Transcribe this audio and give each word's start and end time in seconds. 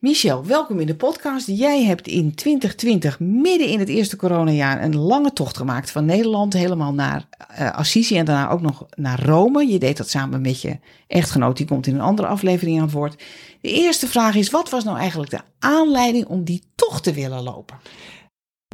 Michel, 0.00 0.44
welkom 0.44 0.80
in 0.80 0.86
de 0.86 0.94
podcast. 0.94 1.46
Jij 1.46 1.84
hebt 1.84 2.06
in 2.06 2.34
2020, 2.34 3.20
midden 3.20 3.68
in 3.68 3.78
het 3.78 3.88
eerste 3.88 4.16
coronajaar, 4.16 4.82
een 4.82 4.96
lange 4.96 5.32
tocht 5.32 5.56
gemaakt 5.56 5.90
van 5.90 6.04
Nederland 6.04 6.52
helemaal 6.52 6.94
naar 6.94 7.26
uh, 7.58 7.70
Assisi 7.70 8.16
en 8.18 8.24
daarna 8.24 8.50
ook 8.50 8.60
nog 8.60 8.86
naar 8.94 9.24
Rome. 9.24 9.66
Je 9.66 9.78
deed 9.78 9.96
dat 9.96 10.08
samen 10.08 10.40
met 10.40 10.60
je 10.60 10.78
echtgenoot, 11.06 11.56
die 11.56 11.66
komt 11.66 11.86
in 11.86 11.94
een 11.94 12.00
andere 12.00 12.28
aflevering 12.28 12.80
aan 12.80 12.90
woord. 12.90 13.22
De 13.60 13.72
eerste 13.72 14.06
vraag 14.06 14.34
is, 14.34 14.50
wat 14.50 14.70
was 14.70 14.84
nou 14.84 14.98
eigenlijk 14.98 15.30
de 15.30 15.40
aanleiding 15.58 16.26
om 16.26 16.44
die 16.44 16.62
tocht 16.74 17.02
te 17.02 17.12
willen 17.12 17.42
lopen? 17.42 17.76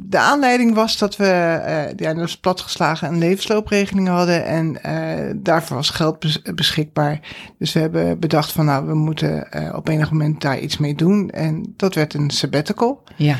De 0.02 0.18
aanleiding 0.18 0.74
was 0.74 0.98
dat 0.98 1.16
we, 1.16 1.24
uh, 1.24 1.96
ja, 1.96 2.14
dus 2.14 2.36
platgeslagen, 2.36 3.08
een 3.08 3.18
levensloopregeling 3.18 4.08
hadden 4.08 4.44
en 4.44 4.78
uh, 4.86 5.34
daarvoor 5.36 5.76
was 5.76 5.90
geld 5.90 6.18
bes 6.18 6.42
beschikbaar. 6.42 7.20
Dus 7.58 7.72
we 7.72 7.80
hebben 7.80 8.20
bedacht 8.20 8.52
van 8.52 8.64
nou, 8.64 8.86
we 8.86 8.94
moeten 8.94 9.48
uh, 9.56 9.74
op 9.74 9.88
enig 9.88 10.10
moment 10.10 10.40
daar 10.40 10.58
iets 10.58 10.76
mee 10.76 10.94
doen. 10.94 11.30
En 11.30 11.74
dat 11.76 11.94
werd 11.94 12.14
een 12.14 12.30
sabbatical. 12.30 13.02
Ja. 13.16 13.36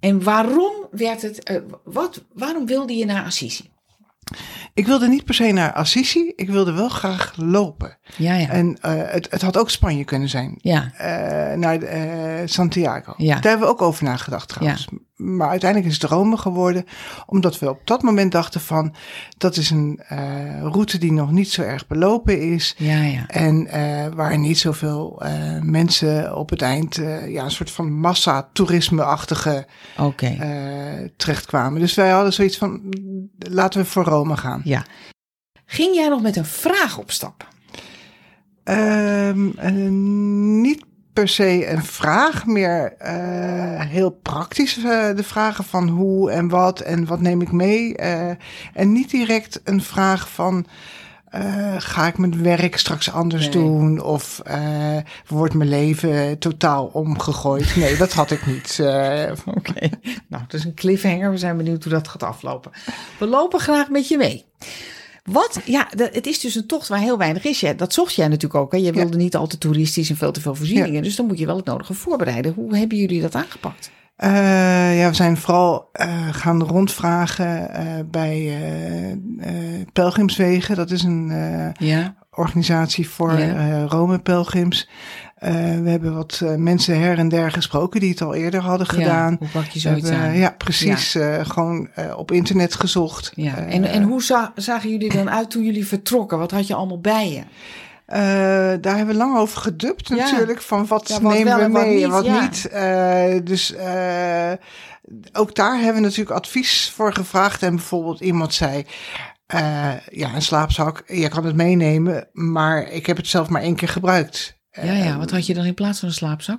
En 0.00 0.22
waarom 0.22 0.72
werd 0.90 1.22
het, 1.22 1.62
wat, 1.84 2.24
waarom 2.34 2.66
wilde 2.66 2.94
je 2.94 3.04
naar 3.04 3.24
Assisi? 3.24 3.70
Ik 4.74 4.86
wilde 4.86 5.08
niet 5.08 5.24
per 5.24 5.34
se 5.34 5.52
naar 5.52 5.72
Assisi, 5.72 6.32
ik 6.36 6.50
wilde 6.50 6.72
wel 6.72 6.88
graag 6.88 7.32
lopen. 7.36 7.98
Ja, 8.16 8.34
ja. 8.34 8.48
En 8.48 8.68
uh, 8.68 8.92
het, 8.94 9.30
het 9.30 9.42
had 9.42 9.58
ook 9.58 9.70
Spanje 9.70 10.04
kunnen 10.04 10.28
zijn. 10.28 10.54
Ja. 10.58 10.92
Uh, 10.92 11.58
naar 11.58 11.82
uh, 11.82 12.42
Santiago. 12.44 13.14
Ja. 13.16 13.34
Daar 13.34 13.50
hebben 13.50 13.66
we 13.66 13.72
ook 13.72 13.82
over 13.82 14.04
nagedacht 14.04 14.48
trouwens. 14.48 14.88
Ja. 14.90 14.98
Maar 15.16 15.48
uiteindelijk 15.48 15.90
is 15.90 16.02
het 16.02 16.10
Rome 16.10 16.36
geworden, 16.36 16.84
omdat 17.26 17.58
we 17.58 17.70
op 17.70 17.80
dat 17.84 18.02
moment 18.02 18.32
dachten 18.32 18.60
van, 18.60 18.94
dat 19.38 19.56
is 19.56 19.70
een 19.70 20.00
route 20.60 20.98
die 20.98 21.12
nog 21.12 21.30
niet 21.30 21.50
zo 21.50 21.62
erg 21.62 21.86
belopen 21.86 22.40
is. 22.52 22.74
Ja, 22.78 23.02
ja. 23.02 23.26
En 23.26 23.68
waar 24.14 24.38
niet 24.38 24.58
zoveel 24.58 25.22
mensen 25.62 26.36
op 26.36 26.50
het 26.50 26.62
eind, 26.62 26.94
ja, 27.26 27.44
een 27.44 27.50
soort 27.50 27.70
van 27.70 27.92
massa-toerisme-achtige 27.92 29.66
okay. 29.98 31.12
terechtkwamen. 31.16 31.80
Dus 31.80 31.94
wij 31.94 32.10
hadden 32.10 32.32
zoiets 32.32 32.58
van, 32.58 32.80
laten 33.38 33.80
we 33.80 33.86
voor 33.86 34.04
Rome 34.04 34.36
gaan. 34.36 34.60
Ja. 34.64 34.84
Ging 35.66 35.94
jij 35.94 36.08
nog 36.08 36.22
met 36.22 36.36
een 36.36 36.44
vraag 36.44 36.98
op 36.98 37.10
stap? 37.10 37.48
Um, 38.64 39.54
uh, 39.62 39.90
niet 40.62 40.84
per 41.16 41.28
se 41.28 41.70
een 41.70 41.84
vraag, 41.84 42.46
meer 42.46 42.94
uh, 43.02 43.08
heel 43.80 44.10
praktisch 44.10 44.76
uh, 44.76 44.84
de 45.16 45.22
vragen 45.22 45.64
van 45.64 45.88
hoe 45.88 46.30
en 46.30 46.48
wat 46.48 46.80
en 46.80 47.06
wat 47.06 47.20
neem 47.20 47.40
ik 47.40 47.52
mee. 47.52 48.00
Uh, 48.00 48.30
en 48.72 48.92
niet 48.92 49.10
direct 49.10 49.60
een 49.64 49.82
vraag 49.82 50.28
van 50.28 50.66
ga 51.78 52.06
ik 52.06 52.18
mijn 52.18 52.42
werk 52.42 52.76
straks 52.76 53.12
anders 53.12 53.42
nee. 53.42 53.52
doen 53.52 54.00
of 54.00 54.42
wordt 55.26 55.54
mijn 55.54 55.68
leven 55.68 56.38
totaal 56.38 56.86
omgegooid? 56.86 57.76
Nee, 57.76 57.96
dat 57.96 58.12
had 58.12 58.30
ik 58.30 58.46
niet. 58.46 58.78
Oké, 59.46 59.58
okay. 59.58 59.92
nou, 60.28 60.42
het 60.42 60.54
is 60.54 60.64
een 60.64 60.74
cliffhanger. 60.74 61.30
We 61.30 61.38
zijn 61.38 61.56
benieuwd 61.56 61.84
hoe 61.84 61.92
dat 61.92 62.08
gaat 62.08 62.22
aflopen. 62.22 62.72
We 63.18 63.26
lopen 63.26 63.60
graag 63.60 63.88
met 63.88 64.08
je 64.08 64.16
mee. 64.16 64.44
Wat? 65.26 65.60
Ja, 65.64 65.88
het 65.96 66.26
is 66.26 66.40
dus 66.40 66.54
een 66.54 66.66
tocht 66.66 66.88
waar 66.88 66.98
heel 66.98 67.18
weinig 67.18 67.44
is. 67.44 67.64
Dat 67.76 67.92
zocht 67.92 68.14
jij 68.14 68.28
natuurlijk 68.28 68.54
ook. 68.54 68.72
Hè? 68.72 68.78
Je 68.78 68.92
wilde 68.92 69.16
ja. 69.16 69.22
niet 69.22 69.36
al 69.36 69.46
te 69.46 69.58
toeristisch 69.58 70.10
en 70.10 70.16
veel 70.16 70.32
te 70.32 70.40
veel 70.40 70.54
voorzieningen. 70.54 70.92
Ja. 70.92 71.00
Dus 71.02 71.16
dan 71.16 71.26
moet 71.26 71.38
je 71.38 71.46
wel 71.46 71.56
het 71.56 71.64
nodige 71.64 71.94
voorbereiden. 71.94 72.52
Hoe 72.54 72.76
hebben 72.76 72.98
jullie 72.98 73.20
dat 73.20 73.34
aangepakt? 73.34 73.90
Uh, 74.18 74.98
ja, 74.98 75.08
we 75.08 75.14
zijn 75.14 75.36
vooral 75.36 75.88
uh, 76.00 76.28
gaan 76.30 76.62
rondvragen 76.62 77.70
uh, 77.70 77.92
bij 78.10 78.58
Pelgrimswegen. 79.92 80.76
Dat 80.76 80.90
is 80.90 81.02
een 81.02 81.32
ja. 81.78 82.14
organisatie 82.30 83.08
voor 83.08 83.38
Ja. 83.38 83.84
Rome-pelgrims. 83.84 84.88
Uh, 85.44 85.50
we 85.82 85.90
hebben 85.90 86.14
wat 86.14 86.40
uh, 86.42 86.54
mensen 86.54 87.00
her 87.00 87.18
en 87.18 87.28
der 87.28 87.50
gesproken 87.50 88.00
die 88.00 88.10
het 88.10 88.22
al 88.22 88.34
eerder 88.34 88.60
hadden 88.60 88.86
gedaan. 88.86 89.30
Ja, 89.30 89.36
hoe 89.38 89.48
pak 89.48 89.64
je 89.64 89.78
zoiets 89.78 90.08
hebben, 90.08 90.28
aan? 90.28 90.36
Ja, 90.36 90.50
precies. 90.50 91.12
Ja. 91.12 91.38
Uh, 91.38 91.44
gewoon 91.46 91.88
op 92.16 92.32
internet 92.32 92.74
gezocht. 92.74 93.32
Ja. 93.34 93.56
En, 93.56 93.84
en 93.84 94.02
hoe 94.02 94.22
za 94.22 94.52
zagen 94.54 94.90
jullie 94.90 95.12
dan 95.12 95.30
uit 95.30 95.50
toen 95.50 95.64
jullie 95.64 95.86
vertrokken? 95.86 96.38
Wat 96.38 96.50
had 96.50 96.66
je 96.66 96.74
allemaal 96.74 97.00
bij 97.00 97.30
je? 97.30 97.42
daar 98.80 98.96
hebben 98.96 99.14
we 99.14 99.14
lang 99.14 99.36
over 99.36 99.60
gedubt 99.60 100.08
natuurlijk. 100.08 100.60
Van 100.60 100.86
wat, 100.86 101.08
ja, 101.08 101.20
wat 101.20 101.32
nemen 101.32 101.58
we 101.58 101.68
mee 101.68 102.04
en 102.04 102.10
wat 102.10 102.28
niet. 102.28 102.70
dus 103.46 103.74
ook 105.32 105.54
daar 105.54 105.76
hebben 105.76 105.94
we 105.94 106.08
natuurlijk 106.08 106.36
advies 106.36 106.92
voor 106.94 107.12
gevraagd. 107.12 107.62
En 107.62 107.74
bijvoorbeeld 107.74 108.20
iemand 108.20 108.54
zei... 108.54 108.84
Ja, 110.10 110.34
een 110.34 110.42
slaapzak, 110.42 111.02
je 111.06 111.28
kan 111.28 111.44
het 111.44 111.56
meenemen, 111.56 112.28
maar 112.32 112.90
ik 112.90 113.06
heb 113.06 113.16
het 113.16 113.26
zelf 113.26 113.48
maar 113.48 113.62
één 113.62 113.76
keer 113.76 113.88
gebruikt. 113.88 114.56
Ja, 114.82 114.92
ja, 114.92 115.18
wat 115.18 115.30
had 115.30 115.46
je 115.46 115.54
dan 115.54 115.64
in 115.64 115.74
plaats 115.74 115.98
van 115.98 116.08
een 116.08 116.14
slaapzak? 116.14 116.58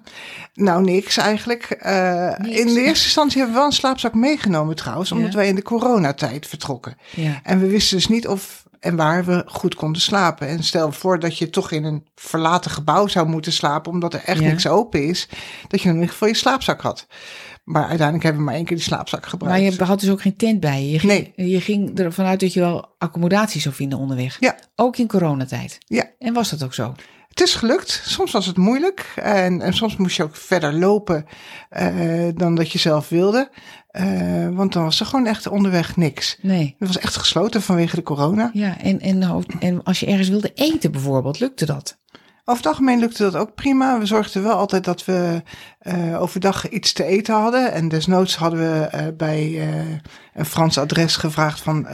Nou, 0.53 0.83
niks 0.83 1.17
eigenlijk. 1.17 1.77
Uh, 1.85 2.37
Niks. 2.37 2.59
In 2.59 2.65
de 2.73 2.81
eerste 2.81 3.05
instantie 3.05 3.37
hebben 3.37 3.53
we 3.53 3.59
wel 3.59 3.65
een 3.69 3.75
slaapzak 3.75 4.13
meegenomen 4.13 4.75
trouwens, 4.75 5.11
omdat 5.11 5.31
Ja. 5.31 5.37
wij 5.37 5.47
in 5.47 5.55
de 5.55 5.61
coronatijd 5.61 6.47
vertrokken. 6.47 6.97
Ja. 7.15 7.39
En 7.43 7.59
we 7.59 7.67
wisten 7.67 7.97
dus 7.97 8.07
niet 8.07 8.27
of 8.27 8.65
en 8.79 8.95
waar 8.95 9.25
we 9.25 9.43
goed 9.45 9.75
konden 9.75 10.01
slapen. 10.01 10.47
En 10.47 10.63
stel 10.63 10.91
voor 10.91 11.19
dat 11.19 11.37
je 11.37 11.49
toch 11.49 11.71
in 11.71 11.83
een 11.83 12.05
verlaten 12.15 12.71
gebouw 12.71 13.07
zou 13.07 13.27
moeten 13.27 13.51
slapen, 13.51 13.91
omdat 13.91 14.13
er 14.13 14.21
echt 14.25 14.39
Ja. 14.39 14.47
niks 14.47 14.67
open 14.67 15.03
is, 15.07 15.27
dat 15.67 15.81
je 15.81 15.87
in 15.89 15.93
ieder 15.95 16.09
geval 16.09 16.27
je 16.27 16.33
slaapzak 16.35 16.81
had. 16.81 17.07
Maar 17.63 17.81
uiteindelijk 17.85 18.23
hebben 18.23 18.41
we 18.41 18.47
maar 18.47 18.57
één 18.57 18.65
keer 18.65 18.75
die 18.77 18.85
slaapzak 18.85 19.25
gebruikt. 19.25 19.61
Maar 19.63 19.71
je 19.73 19.83
had 19.83 19.99
dus 19.99 20.09
ook 20.09 20.21
geen 20.21 20.35
tent 20.35 20.59
bij 20.59 20.83
je. 20.83 20.91
Je 20.91 20.99
ging, 20.99 21.33
Nee. 21.35 21.49
je 21.49 21.61
ging 21.61 21.99
ervan 21.99 22.25
uit 22.25 22.39
dat 22.39 22.53
je 22.53 22.59
wel 22.59 22.89
accommodatie 22.97 23.61
zou 23.61 23.75
vinden 23.75 23.99
onderweg. 23.99 24.37
Ja. 24.39 24.55
Ook 24.75 24.97
in 24.97 25.07
coronatijd. 25.07 25.77
Ja. 25.87 26.03
En 26.19 26.33
was 26.33 26.49
dat 26.49 26.63
ook 26.63 26.73
zo? 26.73 26.95
Het 27.37 27.47
is 27.47 27.55
gelukt. 27.55 28.01
Soms 28.05 28.31
was 28.31 28.45
het 28.45 28.57
moeilijk. 28.57 29.11
En, 29.15 29.61
en 29.61 29.73
soms 29.73 29.95
moest 29.95 30.15
je 30.15 30.23
ook 30.23 30.35
verder 30.35 30.73
lopen 30.73 31.25
eh, 31.69 32.27
dan 32.35 32.55
dat 32.55 32.71
je 32.71 32.79
zelf 32.79 33.09
wilde. 33.09 33.49
Eh, 33.87 34.49
want 34.49 34.73
dan 34.73 34.83
was 34.83 34.99
er 34.99 35.05
gewoon 35.05 35.25
echt 35.25 35.47
onderweg 35.47 35.95
niks. 35.95 36.37
Nee. 36.41 36.75
Het 36.79 36.87
was 36.87 36.97
echt 36.97 37.15
gesloten 37.15 37.61
vanwege 37.61 37.95
de 37.95 38.03
corona. 38.03 38.49
Ja, 38.53 38.79
en, 38.79 38.99
en, 38.99 39.45
en 39.59 39.83
als 39.83 39.99
je 39.99 40.05
ergens 40.05 40.29
wilde 40.29 40.51
eten 40.53 40.91
bijvoorbeeld, 40.91 41.39
lukte 41.39 41.65
dat? 41.65 41.97
Over 42.49 42.63
het 42.63 42.71
algemeen 42.71 42.99
lukte 42.99 43.23
dat 43.23 43.35
ook 43.35 43.55
prima. 43.55 43.99
We 43.99 44.05
zorgden 44.05 44.43
wel 44.43 44.57
altijd 44.57 44.83
dat 44.83 45.05
we 45.05 45.43
eh, 45.79 46.21
overdag 46.21 46.69
iets 46.69 46.93
te 46.93 47.03
eten 47.03 47.35
hadden. 47.35 47.71
En 47.71 47.87
desnoods 47.87 48.35
hadden 48.35 48.59
we 48.59 48.85
eh, 48.85 49.07
bij 49.17 49.59
eh, 49.59 49.99
een 50.33 50.45
Frans 50.45 50.77
adres 50.77 51.15
gevraagd 51.15 51.61
van... 51.61 51.85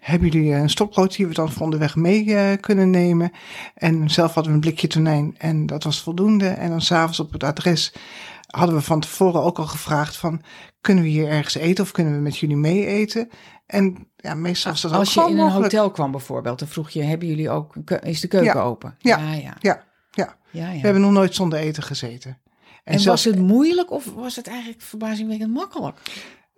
hebben 0.00 0.28
jullie 0.28 0.52
een 0.52 0.70
stokbrood 0.70 1.16
die 1.16 1.26
we 1.26 1.34
dan 1.34 1.52
voor 1.52 1.62
onderweg 1.62 1.96
mee 1.96 2.56
kunnen 2.56 2.90
nemen? 2.90 3.30
En 3.74 4.10
zelf 4.10 4.34
hadden 4.34 4.52
we 4.52 4.58
een 4.58 4.64
blikje 4.64 4.86
tonijn 4.86 5.34
en 5.38 5.66
dat 5.66 5.84
was 5.84 6.02
voldoende. 6.02 6.48
En 6.48 6.70
dan 6.70 6.80
s'avonds 6.80 7.20
op 7.20 7.32
het 7.32 7.44
adres 7.44 7.92
hadden 8.46 8.76
we 8.76 8.82
van 8.82 9.00
tevoren 9.00 9.42
ook 9.42 9.58
al 9.58 9.66
gevraagd 9.66 10.16
van... 10.16 10.42
kunnen 10.80 11.04
we 11.04 11.10
hier 11.10 11.28
ergens 11.28 11.54
eten 11.54 11.84
of 11.84 11.90
kunnen 11.90 12.14
we 12.14 12.20
met 12.20 12.38
jullie 12.38 12.56
mee 12.56 12.86
eten? 12.86 13.28
En 13.66 14.08
ja, 14.26 14.34
meestal 14.34 14.72
was 14.72 14.80
dat 14.80 14.92
ook 14.92 14.98
Als 14.98 15.14
je 15.14 15.20
in 15.20 15.26
een 15.26 15.36
mogelijk. 15.36 15.62
hotel 15.72 15.90
kwam 15.90 16.10
bijvoorbeeld, 16.10 16.58
dan 16.58 16.68
vroeg 16.68 16.90
je, 16.90 17.02
hebben 17.02 17.28
jullie 17.28 17.50
ook, 17.50 17.74
is 18.02 18.20
de 18.20 18.28
keuken 18.28 18.54
Ja. 18.54 18.60
open? 18.62 18.94
Ja. 18.98 19.18
Ja, 19.18 19.32
ja. 19.60 19.74
Ja, 20.50 20.70
we 20.72 20.78
hebben 20.80 21.02
nog 21.02 21.12
nooit 21.12 21.34
zonder 21.34 21.58
eten 21.58 21.82
gezeten. 21.82 22.38
En, 22.84 23.00
zelfs- 23.00 23.24
was 23.24 23.34
het 23.34 23.42
moeilijk 23.44 23.90
of 23.90 24.04
was 24.14 24.36
het 24.36 24.48
eigenlijk 24.48 24.80
verbazingwekkend 24.82 25.52
makkelijk? 25.52 25.98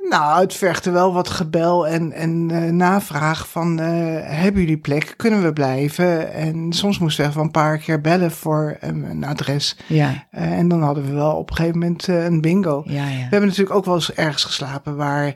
Nou, 0.09 0.41
het 0.41 0.55
vergde 0.55 0.91
wel 0.91 1.13
wat 1.13 1.29
gebel 1.29 1.87
en, 1.87 2.13
en 2.13 2.51
eh, 2.51 2.71
navraag 2.73 3.49
van, 3.49 3.79
eh, 3.81 3.87
hebben 4.23 4.61
jullie 4.61 4.79
plek? 4.79 5.15
Kunnen 5.17 5.43
we 5.43 5.53
blijven? 5.53 6.33
En 6.33 6.73
soms 6.73 6.99
moesten 6.99 7.25
we 7.25 7.31
even 7.31 7.43
een 7.43 7.51
paar 7.51 7.79
keer 7.79 8.01
bellen 8.01 8.31
voor 8.31 8.77
een, 8.81 9.03
een 9.11 9.25
adres. 9.25 9.77
Ja, 9.87 10.27
Eh, 10.31 10.53
en 10.59 10.69
dan 10.69 10.83
hadden 10.83 11.05
we 11.07 11.13
wel 11.13 11.33
op 11.37 11.51
een 11.51 11.57
gegeven 11.57 11.79
moment 11.79 12.07
een 12.07 12.41
bingo. 12.41 12.83
ja, 12.85 12.93
We 13.05 13.11
ja. 13.11 13.17
hebben 13.17 13.49
natuurlijk 13.49 13.77
ook 13.77 13.85
wel 13.85 13.95
eens 13.95 14.13
ergens 14.15 14.45
geslapen 14.45 14.97
waar 14.97 15.35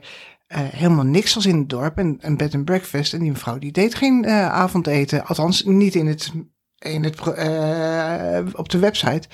helemaal 0.59 1.05
niks 1.05 1.33
was 1.33 1.45
in 1.45 1.57
het 1.57 1.69
dorp. 1.69 1.97
En 1.97 2.17
een 2.19 2.37
bed 2.37 2.55
and 2.55 2.65
breakfast. 2.65 3.13
En 3.13 3.19
die 3.19 3.31
mevrouw 3.31 3.57
die 3.57 3.71
deed 3.71 3.95
geen 3.95 4.25
eh, 4.25 4.49
avondeten. 4.49 5.25
Althans, 5.25 5.63
niet 5.63 5.95
in 5.95 6.07
het, 6.07 6.31
in 6.83 7.03
het, 7.03 7.19
eh, 7.19 8.39
op 8.53 8.69
de 8.69 8.79
website. 8.79 9.27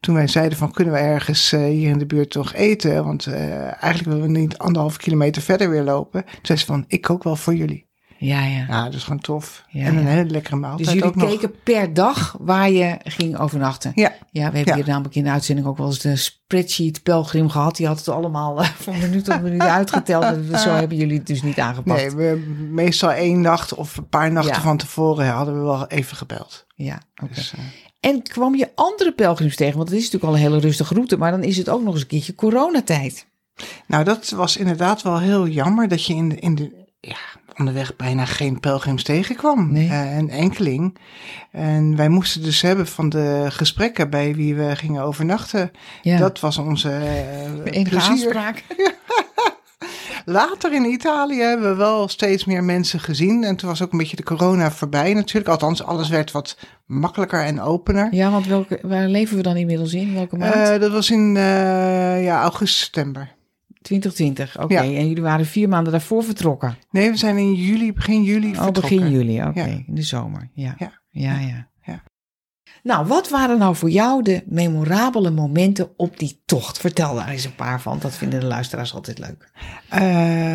Toen 0.00 0.14
wij 0.14 0.26
zeiden 0.26 0.58
van 0.58 0.72
kunnen 0.72 0.94
we 0.94 1.00
ergens 1.00 1.52
eh, 1.52 1.64
hier 1.64 1.90
in 1.90 1.98
de 1.98 2.06
buurt 2.06 2.30
toch 2.30 2.54
eten. 2.54 3.04
Want 3.04 3.26
eh, 3.26 3.60
eigenlijk 3.62 4.04
willen 4.04 4.32
we 4.32 4.38
niet 4.38 4.58
anderhalve 4.58 4.98
kilometer 4.98 5.42
verder 5.42 5.70
weer 5.70 5.82
lopen. 5.82 6.24
Toen 6.24 6.38
zei 6.42 6.58
ze 6.58 6.66
van 6.66 6.84
ik 6.86 7.00
kook 7.00 7.22
wel 7.22 7.36
voor 7.36 7.54
jullie. 7.54 7.89
Ja, 8.22 8.44
ja. 8.44 8.64
Ja, 8.68 8.84
dat 8.84 8.94
is 8.94 9.02
gewoon 9.02 9.18
tof. 9.18 9.64
Ja, 9.68 9.84
en 9.84 9.96
een 9.96 10.02
ja. 10.02 10.08
hele 10.08 10.30
lekkere 10.30 10.56
maaltijd 10.56 10.84
Dus 10.84 10.92
jullie 10.94 11.08
ook 11.08 11.14
nog. 11.14 11.30
keken 11.30 11.54
per 11.62 11.94
dag 11.94 12.36
waar 12.40 12.70
je 12.70 12.96
ging 13.04 13.38
overnachten. 13.38 13.92
Ja, 13.94 14.12
Ja, 14.30 14.50
we 14.50 14.56
hebben 14.56 14.74
hier 14.74 14.86
namelijk 14.86 15.14
in 15.14 15.24
de 15.24 15.30
uitzending 15.30 15.66
ook 15.66 15.76
wel 15.76 15.86
eens 15.86 15.98
de 15.98 16.16
spreadsheet 16.16 17.02
pelgrim 17.02 17.48
gehad. 17.48 17.76
Die 17.76 17.86
had 17.86 17.98
het 17.98 18.08
allemaal 18.08 18.60
eh, 18.62 18.68
van 18.68 18.98
minuut 18.98 19.24
tot 19.24 19.42
minuut 19.42 19.60
uitgeteld. 19.78 20.24
En 20.24 20.58
zo 20.58 20.70
hebben 20.70 20.96
jullie 20.96 21.18
het 21.18 21.26
dus 21.26 21.42
niet 21.42 21.58
aangepakt. 21.58 22.00
nee, 22.00 22.34
we, 22.34 22.36
meestal 22.70 23.12
één 23.12 23.40
nacht 23.40 23.74
of 23.74 23.96
een 23.96 24.08
paar 24.08 24.32
nachten 24.32 24.62
van 24.62 24.76
tevoren 24.76 25.26
hadden 25.28 25.54
we 25.54 25.60
wel 25.60 25.86
even 25.86 26.16
gebeld. 26.16 26.66
Ja, 26.74 27.02
oké. 27.22 27.34
Dus, 27.34 27.52
eh, 27.52 27.60
En 28.10 28.22
kwam 28.22 28.54
je 28.54 28.70
andere 28.74 29.12
pelgrims 29.12 29.56
tegen? 29.56 29.76
Want 29.76 29.88
het 29.88 29.98
is 29.98 30.04
natuurlijk 30.04 30.32
al 30.32 30.38
een 30.38 30.50
hele 30.50 30.60
rustige 30.62 30.94
route. 30.94 31.16
Maar 31.16 31.30
dan 31.30 31.42
is 31.42 31.56
het 31.56 31.68
ook 31.68 31.82
nog 31.82 31.92
eens 31.92 32.02
een 32.02 32.08
keertje 32.08 32.34
coronatijd. 32.34 33.26
nou, 33.86 34.04
dat 34.04 34.30
was 34.30 34.56
inderdaad 34.56 35.02
wel 35.02 35.18
heel 35.18 35.46
jammer 35.46 35.88
dat 35.88 36.04
je 36.04 36.14
in 36.14 36.28
de, 36.28 36.36
in 36.36 36.54
de 36.54 36.79
ja, 37.00 37.16
onderweg 37.56 37.96
bijna 37.96 38.24
geen 38.24 38.60
pelgrims 38.60 39.02
tegenkwam. 39.02 39.72
Nee. 39.72 39.88
Eh, 39.88 40.16
een 40.16 40.30
enkeling. 40.30 40.98
En 41.50 41.96
wij 41.96 42.08
moesten 42.08 42.42
dus 42.42 42.60
hebben 42.60 42.86
van 42.86 43.08
de 43.08 43.46
gesprekken 43.48 44.10
bij 44.10 44.34
wie 44.34 44.54
we 44.54 44.76
gingen 44.76 45.02
overnachten. 45.02 45.70
Ja, 46.02 46.18
Dat 46.18 46.40
was 46.40 46.58
onze 46.58 47.00
enige 47.64 48.00
aanspraak. 48.00 48.64
Later 50.24 50.72
in 50.72 50.84
Italië 50.84 51.40
hebben 51.40 51.70
we 51.70 51.76
wel 51.76 52.08
steeds 52.08 52.44
meer 52.44 52.64
mensen 52.64 53.00
gezien. 53.00 53.44
En 53.44 53.56
toen 53.56 53.68
was 53.68 53.82
ook 53.82 53.92
een 53.92 53.98
beetje 53.98 54.16
de 54.16 54.22
corona 54.22 54.70
voorbij 54.70 55.14
natuurlijk. 55.14 55.48
Althans, 55.48 55.82
alles 55.82 56.08
werd 56.08 56.30
wat 56.30 56.56
makkelijker 56.86 57.44
en 57.44 57.60
opener. 57.60 58.08
Ja, 58.14 58.30
want 58.30 58.46
welke, 58.46 58.78
waar 58.82 59.08
leven 59.08 59.36
we 59.36 59.42
dan 59.42 59.56
inmiddels 59.56 59.92
in? 59.92 60.14
Welke 60.14 60.36
maand? 60.36 60.54
Eh, 60.54 60.80
dat 60.80 60.90
was 60.92 61.10
in 61.10 61.34
ja, 62.20 62.42
augustus, 62.42 62.80
september. 62.80 63.38
2020, 63.82 64.58
oké. 64.60 64.74
ja. 64.74 64.82
En 64.82 65.08
jullie 65.08 65.22
waren 65.22 65.46
vier 65.46 65.68
maanden 65.68 65.92
daarvoor 65.92 66.24
vertrokken. 66.24 66.76
Nee, 66.90 67.10
we 67.10 67.16
zijn 67.16 67.36
in 67.36 67.54
juli, 67.54 67.92
begin 67.92 68.22
juli 68.22 68.50
Oh, 68.50 68.62
vertrokken. 68.62 68.96
begin 68.96 69.10
juli, 69.10 69.42
oké. 69.42 69.60
Ja. 69.60 69.66
In 69.66 69.84
de 69.94 70.02
zomer, 70.02 70.50
ja. 70.54 70.74
Ja. 70.78 70.98
Ja, 71.10 71.38
ja. 71.38 71.68
Nou, 72.82 73.06
wat 73.06 73.28
waren 73.28 73.58
nou 73.58 73.76
voor 73.76 73.90
jou 73.90 74.22
de 74.22 74.42
memorabele 74.46 75.30
momenten 75.30 75.88
op 75.96 76.18
die 76.18 76.42
tocht? 76.44 76.78
Vertel 76.78 77.14
daar 77.14 77.28
eens 77.28 77.44
een 77.44 77.54
paar 77.54 77.80
van. 77.80 77.98
Dat 78.00 78.14
vinden 78.14 78.40
de 78.40 78.46
luisteraars 78.46 78.94
altijd 78.94 79.18
leuk. 79.18 79.50
Eh, 79.88 80.00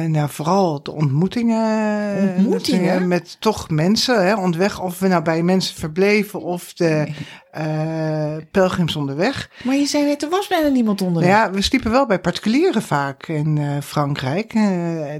nou, 0.03 0.29
vooral 0.29 0.83
de 0.83 0.91
ontmoetingen. 0.91 2.35
Ontmoetingen? 2.37 3.07
Met 3.07 3.37
toch 3.39 3.69
mensen, 3.69 4.25
hè, 4.27 4.35
onderweg. 4.35 4.81
Of 4.81 4.99
we 4.99 5.07
nou 5.07 5.23
bij 5.23 5.43
mensen 5.43 5.75
verbleven 5.75 6.41
of 6.41 6.73
de 6.73 7.13
eh, 7.51 8.35
pelgrims 8.51 8.95
onderweg. 8.95 9.49
Maar 9.63 9.75
je 9.75 9.85
zei 9.85 10.05
net, 10.05 10.23
er 10.23 10.29
was 10.29 10.47
bijna 10.47 10.67
niemand 10.67 11.01
onderweg. 11.01 11.29
Nou 11.31 11.45
ja, 11.45 11.51
we 11.51 11.61
sliepen 11.61 11.91
wel 11.91 12.05
bij 12.05 12.19
particulieren 12.19 12.81
vaak 12.81 13.27
in 13.27 13.57
eh, 13.57 13.81
Frankrijk. 13.81 14.53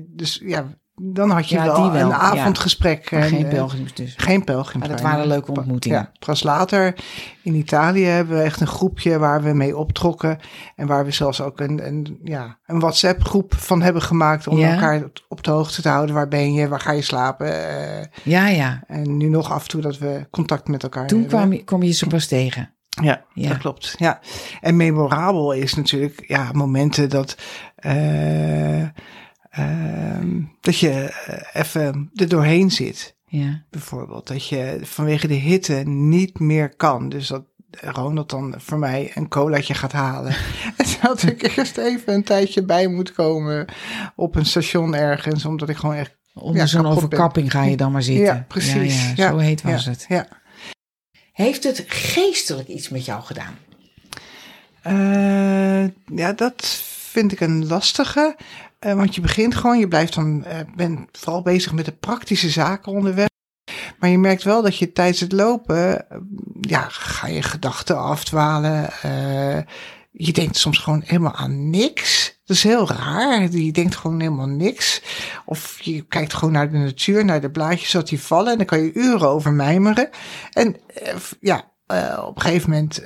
Dus 0.07 0.41
ja, 0.43 0.65
dan 1.01 1.29
had 1.29 1.49
je 1.49 1.55
Ja, 1.55 1.65
wel, 1.65 1.95
een 1.95 2.13
avondgesprek. 2.13 3.11
en, 3.11 3.23
geen 3.23 3.43
eh, 3.45 3.49
pelgrims 3.49 3.93
dus. 3.93 4.13
Geen 4.17 4.43
pelgrims. 4.43 4.87
Maar 4.87 4.95
dat 4.95 5.05
waren 5.05 5.27
leuke 5.27 5.51
ontmoetingen. 5.51 5.97
Ja, 5.97 6.11
pas 6.25 6.43
later 6.43 6.95
in 7.43 7.53
Italië 7.55 8.05
hebben 8.05 8.37
we 8.37 8.43
echt 8.43 8.61
een 8.61 8.67
groepje 8.67 9.17
waar 9.19 9.43
we 9.43 9.53
mee 9.53 9.77
optrokken. 9.77 10.37
En 10.75 10.87
waar 10.87 11.05
we 11.05 11.11
zelfs 11.11 11.41
ook 11.41 11.59
een, 11.59 11.87
een, 11.87 12.19
ja, 12.23 12.57
een 12.65 12.79
WhatsApp 12.79 13.23
groep 13.23 13.53
van 13.55 13.81
hebben 13.81 14.01
gemaakt. 14.01 14.47
Om 14.47 14.59
elkaar 14.63 15.03
op 15.27 15.43
de 15.43 15.51
hoogte 15.51 15.81
te 15.81 15.89
houden. 15.89 16.15
Waar 16.15 16.27
ben 16.27 16.53
je? 16.53 16.67
Waar 16.67 16.79
ga 16.79 16.91
je 16.91 17.01
slapen? 17.01 17.69
Eh, 17.99 18.05
Ja, 18.23 18.47
ja. 18.47 18.83
en 18.87 19.17
nu 19.17 19.27
nog 19.29 19.51
af 19.51 19.61
en 19.63 19.69
toe 19.69 19.81
dat 19.81 19.97
we 19.97 20.27
contact 20.31 20.67
met 20.67 20.83
elkaar 20.83 21.07
Toen 21.07 21.19
hebben. 21.21 21.37
kwam 21.39 21.53
je, 21.53 21.63
kwam 21.63 21.83
je 21.83 21.91
ze 21.91 22.07
pas 22.07 22.27
tegen. 22.27 22.69
Ja, 23.01 23.23
Ja. 23.33 23.49
dat 23.49 23.57
klopt. 23.57 23.95
Ja. 23.97 24.19
En 24.61 24.75
memorabel 24.75 25.51
is 25.51 25.73
natuurlijk 25.73 26.23
ja, 26.27 26.49
momenten 26.53 27.09
dat, 27.09 27.37
eh, 27.75 28.83
ehm, 29.55 30.41
dat 30.61 30.79
je 30.79 30.91
eh, 30.91 31.61
even 31.61 32.11
er 32.15 32.27
doorheen 32.27 32.71
zit. 32.71 33.15
Ja. 33.27 33.63
Bijvoorbeeld 33.69 34.27
dat 34.27 34.47
je 34.47 34.79
vanwege 34.83 35.27
de 35.27 35.33
hitte 35.33 35.73
niet 35.85 36.39
meer 36.39 36.75
kan. 36.75 37.09
Dus 37.09 37.27
dat 37.27 37.43
Ronald 37.81 38.29
dan 38.29 38.53
voor 38.57 38.77
mij 38.77 39.11
een 39.13 39.27
colaatje 39.27 39.73
gaat 39.73 39.91
halen. 39.91 40.35
en 40.77 40.85
dat 41.01 41.23
ik 41.23 41.57
eerst 41.57 41.77
even 41.77 42.13
een 42.13 42.23
tijdje 42.23 42.63
bij 42.63 42.87
moet 42.87 43.13
komen 43.13 43.65
op 44.15 44.35
een 44.35 44.45
station 44.45 44.95
ergens. 44.95 45.45
Omdat 45.45 45.69
ik 45.69 45.77
gewoon 45.77 45.95
echt... 45.95 46.15
Onder 46.33 46.61
Ja, 46.61 46.65
zo'n 46.65 46.85
overkapping 46.85 47.51
ga 47.51 47.63
je 47.63 47.77
dan 47.77 47.91
maar 47.91 48.03
zitten. 48.03 48.25
Ja, 48.25 48.45
precies. 48.47 49.13
Ja, 49.15 49.29
Zo 49.29 49.37
heet 49.37 49.61
was 49.61 49.85
het. 49.85 50.05
Ja. 50.07 50.27
Heeft 51.31 51.63
het 51.63 51.83
geestelijk 51.87 52.67
iets 52.67 52.89
met 52.89 53.05
jou 53.05 53.23
gedaan? 53.23 53.57
Eh, 54.81 56.15
ja, 56.17 56.33
dat 56.33 56.65
vind 57.11 57.31
ik 57.31 57.39
een 57.39 57.67
lastige. 57.67 58.35
Eh, 58.85 58.93
want 58.93 59.15
je 59.15 59.21
begint 59.21 59.55
gewoon, 59.55 59.79
je 59.79 59.87
blijft 59.87 60.15
dan, 60.15 60.43
eh 60.43 60.59
bent 60.75 61.09
vooral 61.11 61.41
bezig 61.41 61.73
met 61.73 61.85
de 61.85 61.91
praktische 61.91 62.49
zaken 62.49 62.91
onderweg. 62.91 63.27
Maar 63.99 64.09
je 64.09 64.17
merkt 64.17 64.43
wel 64.43 64.61
dat 64.61 64.77
je 64.77 64.91
tijdens 64.91 65.19
het 65.19 65.31
lopen, 65.31 66.09
eh, 66.09 66.17
ja, 66.61 66.85
ga 66.89 67.27
je 67.27 67.41
gedachten 67.41 67.97
afdwalen. 67.99 68.89
je 70.17 70.33
denkt 70.33 70.57
soms 70.57 70.77
gewoon 70.77 71.01
helemaal 71.05 71.35
aan 71.35 71.69
niks. 71.69 72.39
Dat 72.45 72.55
is 72.57 72.63
heel 72.63 72.87
raar. 72.87 73.51
Je 73.51 73.71
denkt 73.71 73.95
gewoon 73.95 74.19
helemaal 74.19 74.47
niks. 74.47 75.01
Of 75.45 75.81
je 75.81 76.01
kijkt 76.01 76.33
gewoon 76.33 76.53
naar 76.53 76.71
de 76.71 76.77
natuur, 76.77 77.25
naar 77.25 77.41
de 77.41 77.51
blaadjes 77.51 77.91
dat 77.91 78.07
die 78.07 78.21
vallen. 78.21 78.51
En 78.51 78.57
dan 78.57 78.65
kan 78.65 78.83
je 78.83 78.93
uren 78.93 79.27
over 79.27 79.53
mijmeren. 79.53 80.09
En 80.51 80.75
ja, 81.39 81.71
op 82.25 82.35
een 82.35 82.41
gegeven 82.41 82.69
moment 82.69 83.01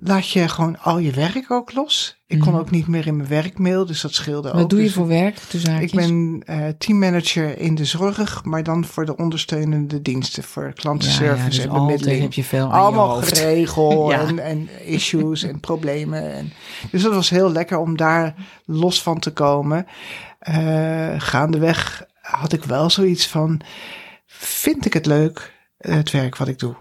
laat 0.00 0.28
je 0.30 0.48
gewoon 0.48 0.78
al 0.80 0.98
je 0.98 1.10
werk 1.10 1.50
ook 1.50 1.72
los. 1.72 2.20
Ik 2.26 2.38
kon 2.40 2.48
Mhm. 2.52 2.58
ook 2.60 2.70
niet 2.70 2.86
meer 2.86 3.06
in 3.06 3.16
mijn 3.16 3.28
werkmail, 3.28 3.86
dus 3.86 4.00
dat 4.00 4.14
scheelde 4.14 4.48
ook. 4.48 4.54
Wat 4.54 4.70
doe 4.70 4.78
je 4.78 4.84
Dus 4.84 4.94
voor 4.94 5.06
werk? 5.06 5.38
Ik 5.80 5.92
ben 5.94 6.42
eh, 6.46 6.68
teammanager 6.78 7.58
in 7.58 7.74
de 7.74 7.84
zorg, 7.84 8.44
maar 8.44 8.62
dan 8.62 8.84
voor 8.84 9.04
de 9.06 9.16
ondersteunende 9.16 10.02
diensten, 10.02 10.42
voor 10.42 10.72
klantenservice 10.72 11.42
ja, 11.42 11.46
dus 11.48 11.58
en 11.58 11.72
bemiddeling. 11.72 12.20
heb 12.22 12.32
je 12.32 12.44
veel 12.44 12.72
Allemaal 12.72 13.24
je 13.24 13.66
Ja. 14.10 14.20
en, 14.20 14.38
en 14.38 14.68
issues 14.86 15.42
en 15.42 15.60
problemen. 15.60 16.32
En, 16.32 16.52
dus 16.90 17.02
dat 17.02 17.14
was 17.14 17.30
heel 17.30 17.52
lekker 17.52 17.78
om 17.78 17.96
daar 17.96 18.34
los 18.64 19.02
van 19.02 19.18
te 19.18 19.32
komen. 19.32 19.86
Eh, 20.38 21.14
gaandeweg 21.16 22.04
had 22.20 22.52
ik 22.52 22.64
wel 22.64 22.90
zoiets 22.90 23.26
van, 23.28 23.60
vind 24.26 24.84
ik 24.86 24.92
het 24.92 25.06
leuk, 25.06 25.52
eh, 25.76 25.94
het 25.94 26.10
werk 26.10 26.36
wat 26.36 26.48
ik 26.48 26.58
doe? 26.58 26.74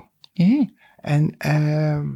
En 1.01 1.35
ehm, 1.37 2.07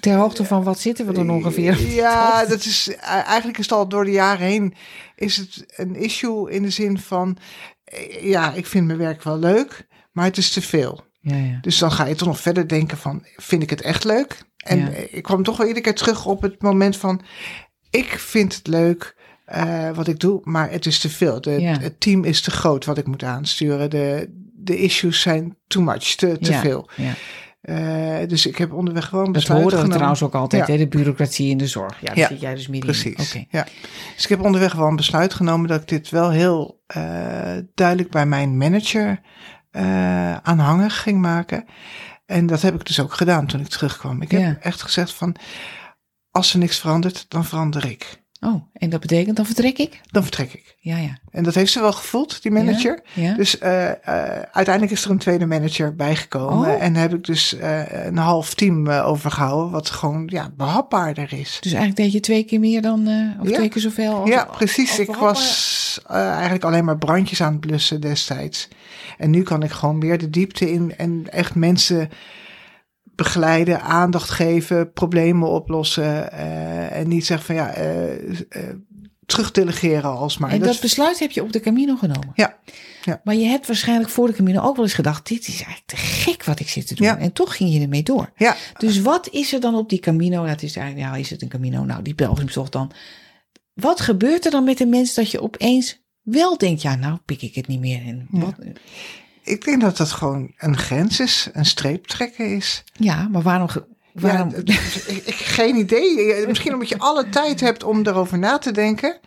Ter 0.00 0.14
hoogte 0.16 0.44
van 0.44 0.62
wat 0.62 0.80
zitten 0.80 1.06
we 1.06 1.12
dan 1.12 1.30
ongeveer? 1.30 1.80
ja, 1.94 2.44
dat 2.46 2.64
is 2.64 2.94
eigenlijk 3.00 3.58
is 3.58 3.64
het 3.64 3.74
al 3.78 3.88
door 3.88 4.04
de 4.04 4.10
jaren 4.10 4.46
heen 4.46 4.74
is 5.16 5.36
het 5.36 5.64
een 5.76 5.96
issue 5.96 6.50
in 6.50 6.62
de 6.62 6.70
zin 6.70 6.98
van 6.98 7.36
eh, 7.84 8.22
ja, 8.24 8.52
ik 8.54 8.66
vind 8.66 8.86
mijn 8.86 8.98
werk 8.98 9.22
wel 9.22 9.38
leuk, 9.38 9.86
maar 10.12 10.24
het 10.24 10.36
is 10.36 10.50
te 10.50 10.62
veel. 10.62 11.06
Ja, 11.20 11.36
ja. 11.36 11.58
Dus 11.60 11.78
dan 11.78 11.92
ga 11.92 12.06
je 12.06 12.14
toch 12.14 12.28
nog 12.28 12.40
verder 12.40 12.68
denken 12.68 12.98
van 12.98 13.24
vind 13.36 13.62
ik 13.62 13.70
het 13.70 13.80
echt 13.82 14.04
leuk? 14.04 14.38
En 14.56 14.78
Ja. 14.78 14.88
ik 15.10 15.22
kwam 15.22 15.42
toch 15.42 15.56
wel 15.56 15.66
iedere 15.66 15.84
keer 15.84 15.94
terug 15.94 16.26
op 16.26 16.42
het 16.42 16.62
moment 16.62 16.96
van 16.96 17.20
ik 17.90 18.06
vind 18.18 18.54
het 18.54 18.66
leuk 18.66 19.16
eh, 19.44 19.90
wat 19.90 20.08
ik 20.08 20.20
doe, 20.20 20.40
maar 20.44 20.70
het 20.70 20.86
is 20.86 20.98
te 20.98 21.08
veel. 21.08 21.40
De. 21.40 21.50
Het 21.50 22.00
team 22.00 22.24
is 22.24 22.40
te 22.40 22.50
groot 22.50 22.84
wat 22.84 22.98
ik 22.98 23.06
moet 23.06 23.22
aansturen. 23.22 23.90
De, 23.90 24.28
de 24.54 24.76
issues 24.78 25.20
zijn 25.20 25.56
too 25.66 25.82
much, 25.82 26.14
te, 26.14 26.38
te 26.38 26.50
Ja, 26.52 26.60
veel. 26.60 26.88
Ja. 26.96 27.14
Eh, 27.60 28.18
dus 28.26 28.46
ik 28.46 28.58
heb 28.58 28.72
onderweg 28.72 29.04
gewoon 29.06 29.24
Dat 29.24 29.32
besluit 29.32 29.58
horen 29.60 29.68
we 29.70 29.76
genomen. 29.76 29.96
trouwens 29.96 30.22
ook 30.22 30.34
altijd, 30.34 30.66
Ja. 30.66 30.72
hè? 30.72 30.78
de 30.78 30.88
bureaucratie 30.88 31.50
in 31.50 31.58
de 31.58 31.66
zorg. 31.66 32.00
Ja, 32.00 32.06
daar 32.06 32.18
Ja, 32.18 32.26
zit 32.28 32.40
jij 32.40 32.54
dus 32.54 32.68
midden 32.68 32.94
in. 32.94 33.00
Precies. 33.14 33.28
Oké. 33.34 33.44
Ja. 33.50 33.66
Dus 34.14 34.22
ik 34.24 34.28
heb 34.28 34.40
onderweg 34.42 34.72
wel 34.72 34.86
een 34.86 34.96
besluit 34.96 35.34
genomen 35.34 35.68
dat 35.68 35.80
ik 35.80 35.88
dit 35.88 36.08
wel 36.10 36.30
heel 36.30 36.82
eh, 36.86 37.56
duidelijk 37.74 38.10
bij 38.10 38.26
mijn 38.26 38.56
manager 38.56 39.20
eh 39.70 40.36
aanhangig 40.36 41.02
ging 41.02 41.20
maken. 41.20 41.64
En 42.26 42.46
dat 42.46 42.62
heb 42.62 42.74
ik 42.74 42.86
dus 42.86 43.00
ook 43.00 43.12
gedaan 43.14 43.46
toen 43.46 43.60
ik 43.60 43.68
terugkwam. 43.68 44.22
Ik 44.22 44.30
heb 44.30 44.58
echt 44.62 44.82
gezegd 44.82 45.12
van, 45.12 45.36
als 46.30 46.52
er 46.52 46.58
niks 46.58 46.78
verandert, 46.78 47.24
dan 47.28 47.44
verander 47.44 47.84
ik. 47.90 48.22
Oh, 48.40 48.62
en 48.72 48.90
dat 48.90 49.00
betekent 49.00 49.36
dan 49.36 49.46
vertrek 49.46 49.78
ik? 49.78 50.00
Dan 50.10 50.22
vertrek 50.22 50.52
ik. 50.52 50.76
Ja, 50.80 50.96
ja. 50.96 51.18
En 51.30 51.42
dat 51.44 51.54
heeft 51.54 51.72
ze 51.72 51.80
wel 51.80 51.92
gevoeld, 51.92 52.42
die 52.42 52.50
manager. 52.52 53.02
Ja? 53.12 53.34
Dus 53.34 53.58
eh, 53.58 53.88
eh, 53.90 54.42
uiteindelijk 54.52 54.90
is 54.90 55.04
er 55.04 55.10
een 55.10 55.18
tweede 55.18 55.46
manager 55.46 55.94
bijgekomen. 55.94 56.68
Oh. 56.74 56.82
En 56.82 56.94
heb 56.94 57.14
ik 57.14 57.24
dus 57.24 57.54
eh, 57.54 58.04
een 58.06 58.16
half 58.16 58.54
team 58.54 58.86
eh, 58.86 59.06
overgehouden, 59.06 59.70
wat 59.70 59.90
gewoon 59.90 60.22
ja, 60.26 60.50
behapbaarder 60.56 61.32
is. 61.32 61.58
Dus 61.60 61.72
eigenlijk 61.72 61.96
deed 61.96 62.12
je 62.12 62.20
twee 62.20 62.44
keer 62.44 62.60
meer 62.60 62.82
dan, 62.82 63.00
of 63.40 63.48
Ja. 63.48 63.54
twee 63.54 63.68
keer 63.68 63.82
zoveel 63.82 64.14
als 64.14 64.28
Ja, 64.28 64.44
precies. 64.44 64.98
Ik 64.98 65.14
was 65.14 66.00
eigenlijk 66.06 66.64
alleen 66.64 66.84
maar 66.84 66.98
brandjes 66.98 67.42
aan 67.42 67.52
het 67.52 67.60
blussen 67.60 68.00
destijds. 68.00 68.68
En 69.18 69.30
nu 69.30 69.42
kan 69.42 69.62
ik 69.62 69.70
gewoon 69.70 69.98
meer 69.98 70.18
de 70.18 70.30
diepte 70.30 70.72
in 70.72 70.94
en 70.96 71.24
echt 71.30 71.54
mensen 71.54 72.10
begeleiden, 73.18 73.82
aandacht 73.82 74.30
geven, 74.30 74.92
problemen 74.92 75.48
oplossen. 75.48 76.32
eh, 76.32 76.96
en 76.98 77.08
niet 77.08 77.26
zeggen 77.26 77.46
van 77.46 77.54
ja, 77.54 77.72
eh 77.74 78.40
eh, 78.48 78.74
terugdelegeren 79.26 80.10
alsmaar. 80.10 80.50
En 80.50 80.58
Dat 80.58 80.68
dat 80.68 80.80
besluit 80.80 81.18
heb 81.18 81.30
je 81.30 81.42
op 81.42 81.52
de 81.52 81.60
Camino 81.60 81.96
genomen? 81.96 82.32
Ja. 82.34 82.58
Ja. 83.04 83.20
Maar 83.24 83.34
je 83.34 83.46
hebt 83.46 83.66
waarschijnlijk 83.66 84.10
voor 84.10 84.26
de 84.26 84.32
Camino 84.32 84.62
ook 84.62 84.76
wel 84.76 84.84
eens 84.84 84.94
gedacht, 84.94 85.26
dit 85.28 85.40
is 85.48 85.54
eigenlijk 85.54 85.82
te 85.86 85.96
gek 85.96 86.44
wat 86.44 86.60
ik 86.60 86.68
zit 86.68 86.86
te 86.86 86.94
doen. 86.94 87.06
Ja. 87.06 87.18
En 87.18 87.32
toch 87.32 87.56
ging 87.56 87.72
je 87.72 87.80
ermee 87.80 88.02
door. 88.02 88.30
ja, 88.36 88.56
Dus 88.78 89.00
wat 89.00 89.28
is 89.30 89.52
er 89.52 89.60
dan 89.60 89.74
op 89.74 89.88
die 89.88 89.98
Camino? 90.00 90.46
Dat 90.46 90.62
is 90.62 90.76
eigenlijk, 90.76 91.08
ja, 91.08 91.16
is 91.16 91.30
het 91.30 91.42
een 91.42 91.48
Camino? 91.48 91.84
Nou, 91.84 92.02
die 92.02 92.14
pelgrimstocht 92.14 92.72
dan. 92.72 92.90
Wat 93.74 94.00
gebeurt 94.00 94.44
er 94.44 94.50
dan 94.50 94.64
met 94.64 94.78
de 94.78 94.86
mens 94.86 95.14
dat 95.14 95.30
je 95.30 95.42
opeens 95.42 96.02
wel 96.22 96.58
denkt, 96.58 96.82
ja, 96.82 96.94
nou 96.94 97.18
pik 97.24 97.42
ik 97.42 97.54
het 97.54 97.66
niet 97.66 97.80
meer 97.80 98.02
in. 98.06 98.28
Ja. 98.32 98.54
Ik 99.48 99.64
denk 99.64 99.80
dat 99.80 99.96
dat 99.96 100.10
gewoon 100.10 100.52
een 100.56 100.76
grens 100.76 101.20
is, 101.20 101.48
een 101.52 101.64
streep 101.64 102.06
trekken 102.06 102.56
is. 102.56 102.84
ja, 102.92 103.28
maar 103.28 103.42
waarom... 103.42 103.68
waarom 104.12 104.50
Ja, 104.50 104.74
ik, 105.06 105.22
ik, 105.24 105.34
geen 105.34 105.76
idee. 105.76 106.46
Misschien 106.46 106.72
omdat 106.72 106.88
je 106.88 106.98
alle 106.98 107.28
tijd 107.28 107.60
hebt 107.60 107.84
om 107.84 108.06
erover 108.06 108.38
na 108.38 108.58
te 108.58 108.72
denken. 108.72 109.20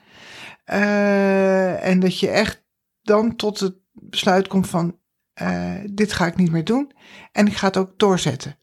Eh, 0.64 1.88
en 1.88 2.00
dat 2.00 2.20
je 2.20 2.30
echt 2.30 2.64
dan 3.02 3.36
tot 3.36 3.60
het 3.60 3.76
besluit 3.92 4.48
komt 4.48 4.68
van... 4.68 4.98
eh, 5.34 5.74
dit 5.92 6.14
ga 6.14 6.26
ik 6.26 6.36
niet 6.36 6.52
meer 6.52 6.64
doen. 6.64 6.92
En 7.32 7.48
ik 7.48 7.56
ga 7.58 7.68
het 7.68 7.78
ook 7.78 7.94
doorzetten. 7.98 8.60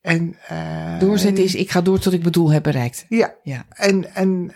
En, 0.00 0.36
eh, 0.48 0.98
doorzetten 0.98 1.44
is, 1.44 1.54
ik 1.54 1.70
ga 1.70 1.80
door 1.80 1.98
tot 1.98 2.12
ik 2.12 2.20
mijn 2.20 2.32
doel 2.32 2.52
heb 2.52 2.62
bereikt. 2.62 3.06
Ja, 3.08 3.34
Ja, 3.42 3.66
en, 3.68 4.14
en 4.14 4.52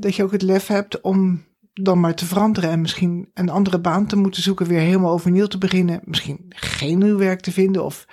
dat 0.00 0.14
je 0.14 0.22
ook 0.22 0.32
het 0.32 0.42
lef 0.42 0.66
hebt 0.66 1.00
om 1.00 1.44
dan 1.82 2.00
maar 2.00 2.14
te 2.14 2.26
veranderen 2.26 2.70
en 2.70 2.80
misschien 2.80 3.30
een 3.34 3.48
andere 3.48 3.80
baan 3.80 4.06
te 4.06 4.16
moeten 4.16 4.42
zoeken, 4.42 4.66
weer 4.66 4.80
helemaal 4.80 5.12
overnieuw 5.12 5.46
te 5.46 5.58
beginnen. 5.58 6.00
Misschien 6.04 6.46
geen 6.48 6.98
nieuw 6.98 7.16
werk 7.16 7.40
te 7.40 7.52
vinden 7.52 7.84
of 7.84 8.06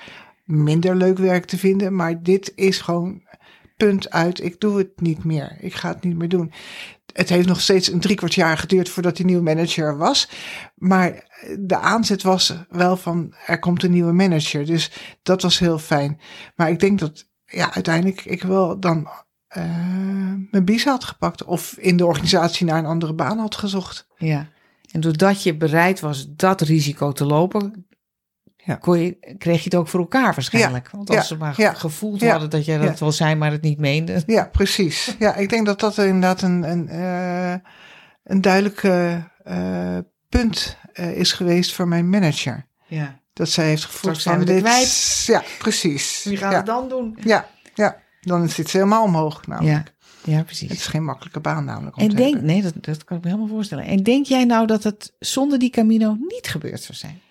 minder 0.45 0.95
leuk 0.95 1.17
werk 1.17 1.45
te 1.45 1.57
vinden, 1.57 1.95
maar 1.95 2.23
dit 2.23 2.51
is 2.55 2.79
gewoon 2.79 3.21
punt 3.77 4.09
uit. 4.09 4.43
Ik 4.43 4.59
doe 4.59 4.77
het 4.77 5.01
niet 5.01 5.23
meer. 5.23 5.57
Ik 5.59 5.73
ga 5.73 5.89
het 5.89 6.03
niet 6.03 6.17
meer 6.17 6.29
doen. 6.29 6.51
Het 7.13 7.29
heeft 7.29 7.47
nog 7.47 7.61
steeds 7.61 7.91
een 7.91 7.99
drie 7.99 8.15
kwart 8.15 8.33
jaar 8.33 8.57
geduurd 8.57 8.89
voordat 8.89 9.15
die 9.15 9.25
nieuwe 9.25 9.43
manager 9.43 9.85
er 9.85 9.97
was. 9.97 10.29
Maar 10.75 11.27
de 11.59 11.77
aanzet 11.77 12.23
was 12.23 12.55
wel 12.69 12.97
van 12.97 13.33
er 13.45 13.59
komt 13.59 13.83
een 13.83 13.91
nieuwe 13.91 14.13
manager. 14.13 14.65
Dus 14.65 14.91
dat 15.21 15.41
was 15.41 15.59
heel 15.59 15.79
fijn. 15.79 16.19
Maar 16.55 16.69
ik 16.69 16.79
denk 16.79 16.99
dat 16.99 17.29
ja, 17.45 17.73
uiteindelijk 17.73 18.25
ik 18.25 18.43
wel 18.43 18.79
dan 18.79 19.07
eh, 19.53 19.63
mijn 20.51 20.65
bies 20.65 20.83
had 20.85 21.03
gepakt. 21.03 21.43
Of 21.43 21.73
in 21.77 21.97
de 21.97 22.05
organisatie 22.05 22.65
naar 22.65 22.77
een 22.77 22.85
andere 22.85 23.13
baan 23.13 23.37
had 23.37 23.55
gezocht. 23.55 24.07
ja. 24.17 24.47
En 24.91 25.01
doordat 25.01 25.43
je 25.43 25.55
bereid 25.57 25.99
was 25.99 26.27
dat 26.35 26.61
risico 26.61 27.11
te 27.11 27.25
lopen, 27.25 27.87
Ja. 28.57 28.75
kon 28.75 28.99
je, 28.99 29.35
kreeg 29.37 29.57
je 29.57 29.63
het 29.63 29.75
ook 29.75 29.87
voor 29.87 29.99
elkaar 29.99 30.33
waarschijnlijk. 30.33 30.89
Want 30.91 31.09
als 31.09 31.17
Ja. 31.17 31.23
ze 31.23 31.37
maar 31.37 31.55
gevoeld 31.75 32.21
hadden 32.29 32.49
dat 32.49 32.65
jij 32.65 32.77
dat 32.77 32.99
wel 32.99 33.11
zei, 33.11 33.35
maar 33.35 33.51
het 33.51 33.61
niet 33.61 33.79
meende. 33.79 34.23
Ja, 34.25 34.45
precies. 34.51 35.15
Ja, 35.19 35.35
ik 35.35 35.49
denk 35.49 35.65
dat 35.65 35.79
dat 35.79 35.97
inderdaad 35.97 36.41
een, 36.41 36.63
een, 36.71 36.89
eh, 36.89 37.55
een 38.23 38.41
duidelijk 38.41 38.83
eh, 38.83 39.97
punt 40.29 40.77
is 40.93 41.31
geweest 41.31 41.73
voor 41.73 41.87
mijn 41.87 42.09
manager. 42.09 42.65
Ja. 42.87 43.19
Dat 43.33 43.49
zij 43.49 43.65
heeft 43.65 43.85
gevoeld 43.85 44.21
zijn 44.21 44.35
van 44.37 44.45
dit. 44.45 44.61
kwijt. 44.61 45.23
Ja, 45.25 45.43
precies. 45.59 46.23
Wie 46.23 46.37
gaat 46.37 46.53
het 46.53 46.65
dan 46.65 46.89
doen? 46.89 47.17
Ja, 47.23 47.47
ja, 47.73 47.97
dan 48.23 48.49
zit 48.49 48.69
ze 48.69 48.77
helemaal 48.77 49.03
omhoog. 49.03 49.47
Namelijk. 49.47 49.93
Ja, 50.23 50.31
ja 50.31 50.37
Het 50.37 50.45
precies. 50.45 50.71
is 50.71 50.85
geen 50.85 51.03
makkelijke 51.03 51.39
baan 51.39 51.65
namelijk. 51.65 51.95
Om 51.97 52.03
En 52.03 52.09
te 52.09 52.15
denk, 52.15 52.41
nee, 52.41 52.61
dat, 52.61 52.73
dat 52.81 53.03
kan 53.03 53.17
ik 53.17 53.23
me 53.23 53.29
helemaal 53.29 53.53
voorstellen. 53.55 53.85
En 53.85 54.03
denk 54.03 54.25
jij 54.25 54.45
nou 54.45 54.67
dat 54.67 54.83
het 54.83 55.13
zonder 55.19 55.59
die 55.59 55.69
Camino 55.69 56.17
niet 56.19 56.47
gebeurd 56.47 56.81
zou 56.81 56.97
zijn? 56.97 57.21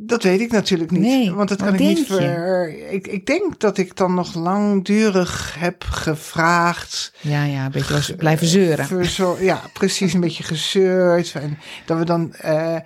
Dat 0.00 0.22
weet 0.22 0.40
ik 0.40 0.50
natuurlijk 0.50 0.90
niet. 0.90 1.00
Nee, 1.00 1.32
want 1.32 1.48
dat 1.48 1.58
kan 1.58 1.74
ik 1.74 1.80
niet 1.80 2.06
ver. 2.06 2.90
Ik, 2.92 3.06
ik 3.06 3.26
denk 3.26 3.60
dat 3.60 3.78
ik 3.78 3.96
dan 3.96 4.14
nog 4.14 4.34
langdurig 4.34 5.54
heb 5.58 5.84
gevraagd. 5.90 7.12
Ja, 7.20 7.44
ja, 7.44 7.64
een 7.64 7.70
beetje 7.70 7.94
was 7.94 8.12
blijven 8.16 8.46
zeuren. 8.46 9.44
Ja, 9.44 9.60
precies 9.72 10.12
een 10.12 10.20
beetje 10.20 10.42
gezeurd. 10.42 11.32
En 11.32 11.58
dat 11.84 11.98
we 11.98 12.04
dan 12.04 12.34
eh, 12.34 12.76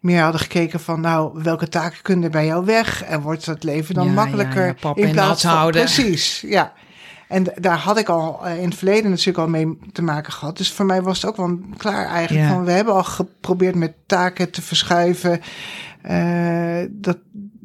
meer 0.00 0.22
hadden 0.22 0.40
gekeken 0.40 0.80
van, 0.80 1.00
nou, 1.00 1.42
welke 1.42 1.68
taken 1.68 2.02
kunnen 2.02 2.30
bij 2.30 2.46
jou 2.46 2.64
weg? 2.64 3.04
En 3.04 3.20
wordt 3.20 3.46
het 3.46 3.64
leven 3.64 3.94
dan 3.94 4.06
Ja, 4.06 4.12
makkelijker? 4.12 4.60
ja, 4.60 4.66
ja, 4.66 4.74
pap 4.80 4.98
en 4.98 5.14
nat 5.14 5.42
houden. 5.42 5.84
Precies, 5.84 6.40
ja. 6.40 6.72
En 7.28 7.46
daar 7.54 7.78
had 7.78 7.98
ik 7.98 8.08
al 8.08 8.40
eh, 8.44 8.58
in 8.58 8.64
het 8.68 8.74
verleden 8.78 9.10
natuurlijk 9.10 9.38
al 9.38 9.48
mee 9.48 9.78
te 9.92 10.02
maken 10.02 10.32
gehad. 10.32 10.56
Dus 10.56 10.72
voor 10.72 10.86
mij 10.86 11.02
was 11.02 11.22
het 11.22 11.30
ook 11.30 11.36
wel 11.36 11.58
klaar 11.76 12.06
eigenlijk. 12.06 12.46
Ja. 12.48 12.54
Van, 12.54 12.64
we 12.64 12.70
hebben 12.70 12.94
al 12.94 13.04
geprobeerd 13.04 13.74
met 13.74 13.94
taken 14.06 14.50
te 14.50 14.62
verschuiven. 14.62 15.40
Eh, 16.02 16.80
dat 16.90 17.18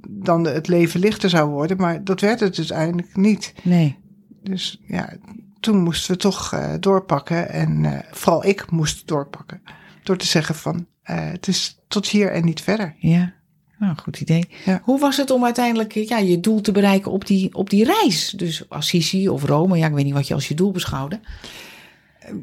dan 0.09 0.43
het 0.45 0.67
leven 0.67 0.99
lichter 0.99 1.29
zou 1.29 1.49
worden. 1.49 1.77
Maar 1.77 2.03
dat 2.03 2.21
werd 2.21 2.39
het 2.39 2.57
uiteindelijk 2.57 3.15
niet. 3.15 3.53
Nee. 3.63 3.97
Dus 4.43 4.81
ja, 4.87 5.13
toen 5.59 5.77
moesten 5.83 6.11
we 6.11 6.17
toch 6.17 6.53
eh, 6.53 6.73
doorpakken. 6.79 7.49
En 7.49 7.85
eh, 7.85 7.99
vooral 8.11 8.45
ik 8.45 8.71
moest 8.71 9.07
doorpakken. 9.07 9.61
Door 10.03 10.17
te 10.17 10.25
zeggen 10.27 10.55
van, 10.55 10.85
het 11.03 11.47
is 11.47 11.79
tot 11.87 12.07
hier 12.07 12.31
en 12.31 12.45
niet 12.45 12.61
verder. 12.61 12.95
Ja, 12.99 13.33
nou, 13.79 13.95
goed 13.97 14.19
idee. 14.21 14.43
Ja. 14.65 14.81
Hoe 14.83 14.99
was 14.99 15.17
het 15.17 15.31
om 15.31 15.43
uiteindelijk 15.45 15.93
ja, 15.93 16.17
je 16.17 16.39
doel 16.39 16.61
te 16.61 16.71
bereiken 16.71 17.11
op 17.11 17.25
die, 17.27 17.53
op 17.55 17.69
die 17.69 17.83
reis? 17.85 18.29
Dus 18.29 18.69
Assisi 18.69 19.29
of 19.29 19.43
Rome, 19.43 19.77
ja, 19.77 19.87
ik 19.87 19.93
weet 19.93 20.05
niet 20.05 20.13
wat 20.13 20.27
je 20.27 20.33
als 20.33 20.47
je 20.47 20.53
doel 20.55 20.71
beschouwde. 20.71 21.19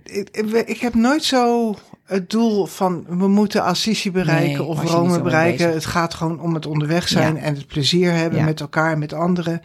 Ik- 0.05 0.31
ik 0.67 0.79
heb 0.81 0.95
nooit 0.95 1.25
zo 1.25 1.75
het 2.07 2.31
doel 2.31 2.67
van 2.67 3.05
we 3.09 3.29
moeten 3.29 3.63
Assisi 3.63 4.11
bereiken 4.13 4.59
Nee, 4.59 4.63
of 4.63 4.83
Rome 4.83 5.21
bereiken. 5.21 5.73
Het 5.73 5.85
gaat 5.87 6.15
gewoon 6.15 6.41
om 6.41 6.55
het 6.55 6.67
onderweg 6.67 7.09
zijn 7.09 7.35
Ja. 7.35 7.41
en 7.41 7.55
het 7.55 7.67
plezier 7.67 8.13
hebben 8.13 8.39
Ja. 8.39 8.45
met 8.45 8.61
elkaar 8.61 8.93
en 8.93 8.99
met 8.99 9.13
anderen. 9.13 9.63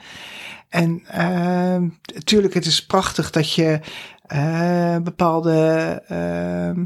En 0.69 1.03
natuurlijk, 2.13 2.53
het 2.53 2.65
is 2.65 2.85
prachtig 2.85 3.31
dat 3.31 3.53
je 3.53 3.79
eh, 4.27 4.95
bepaalde 4.97 5.57
ehm, 6.07 6.83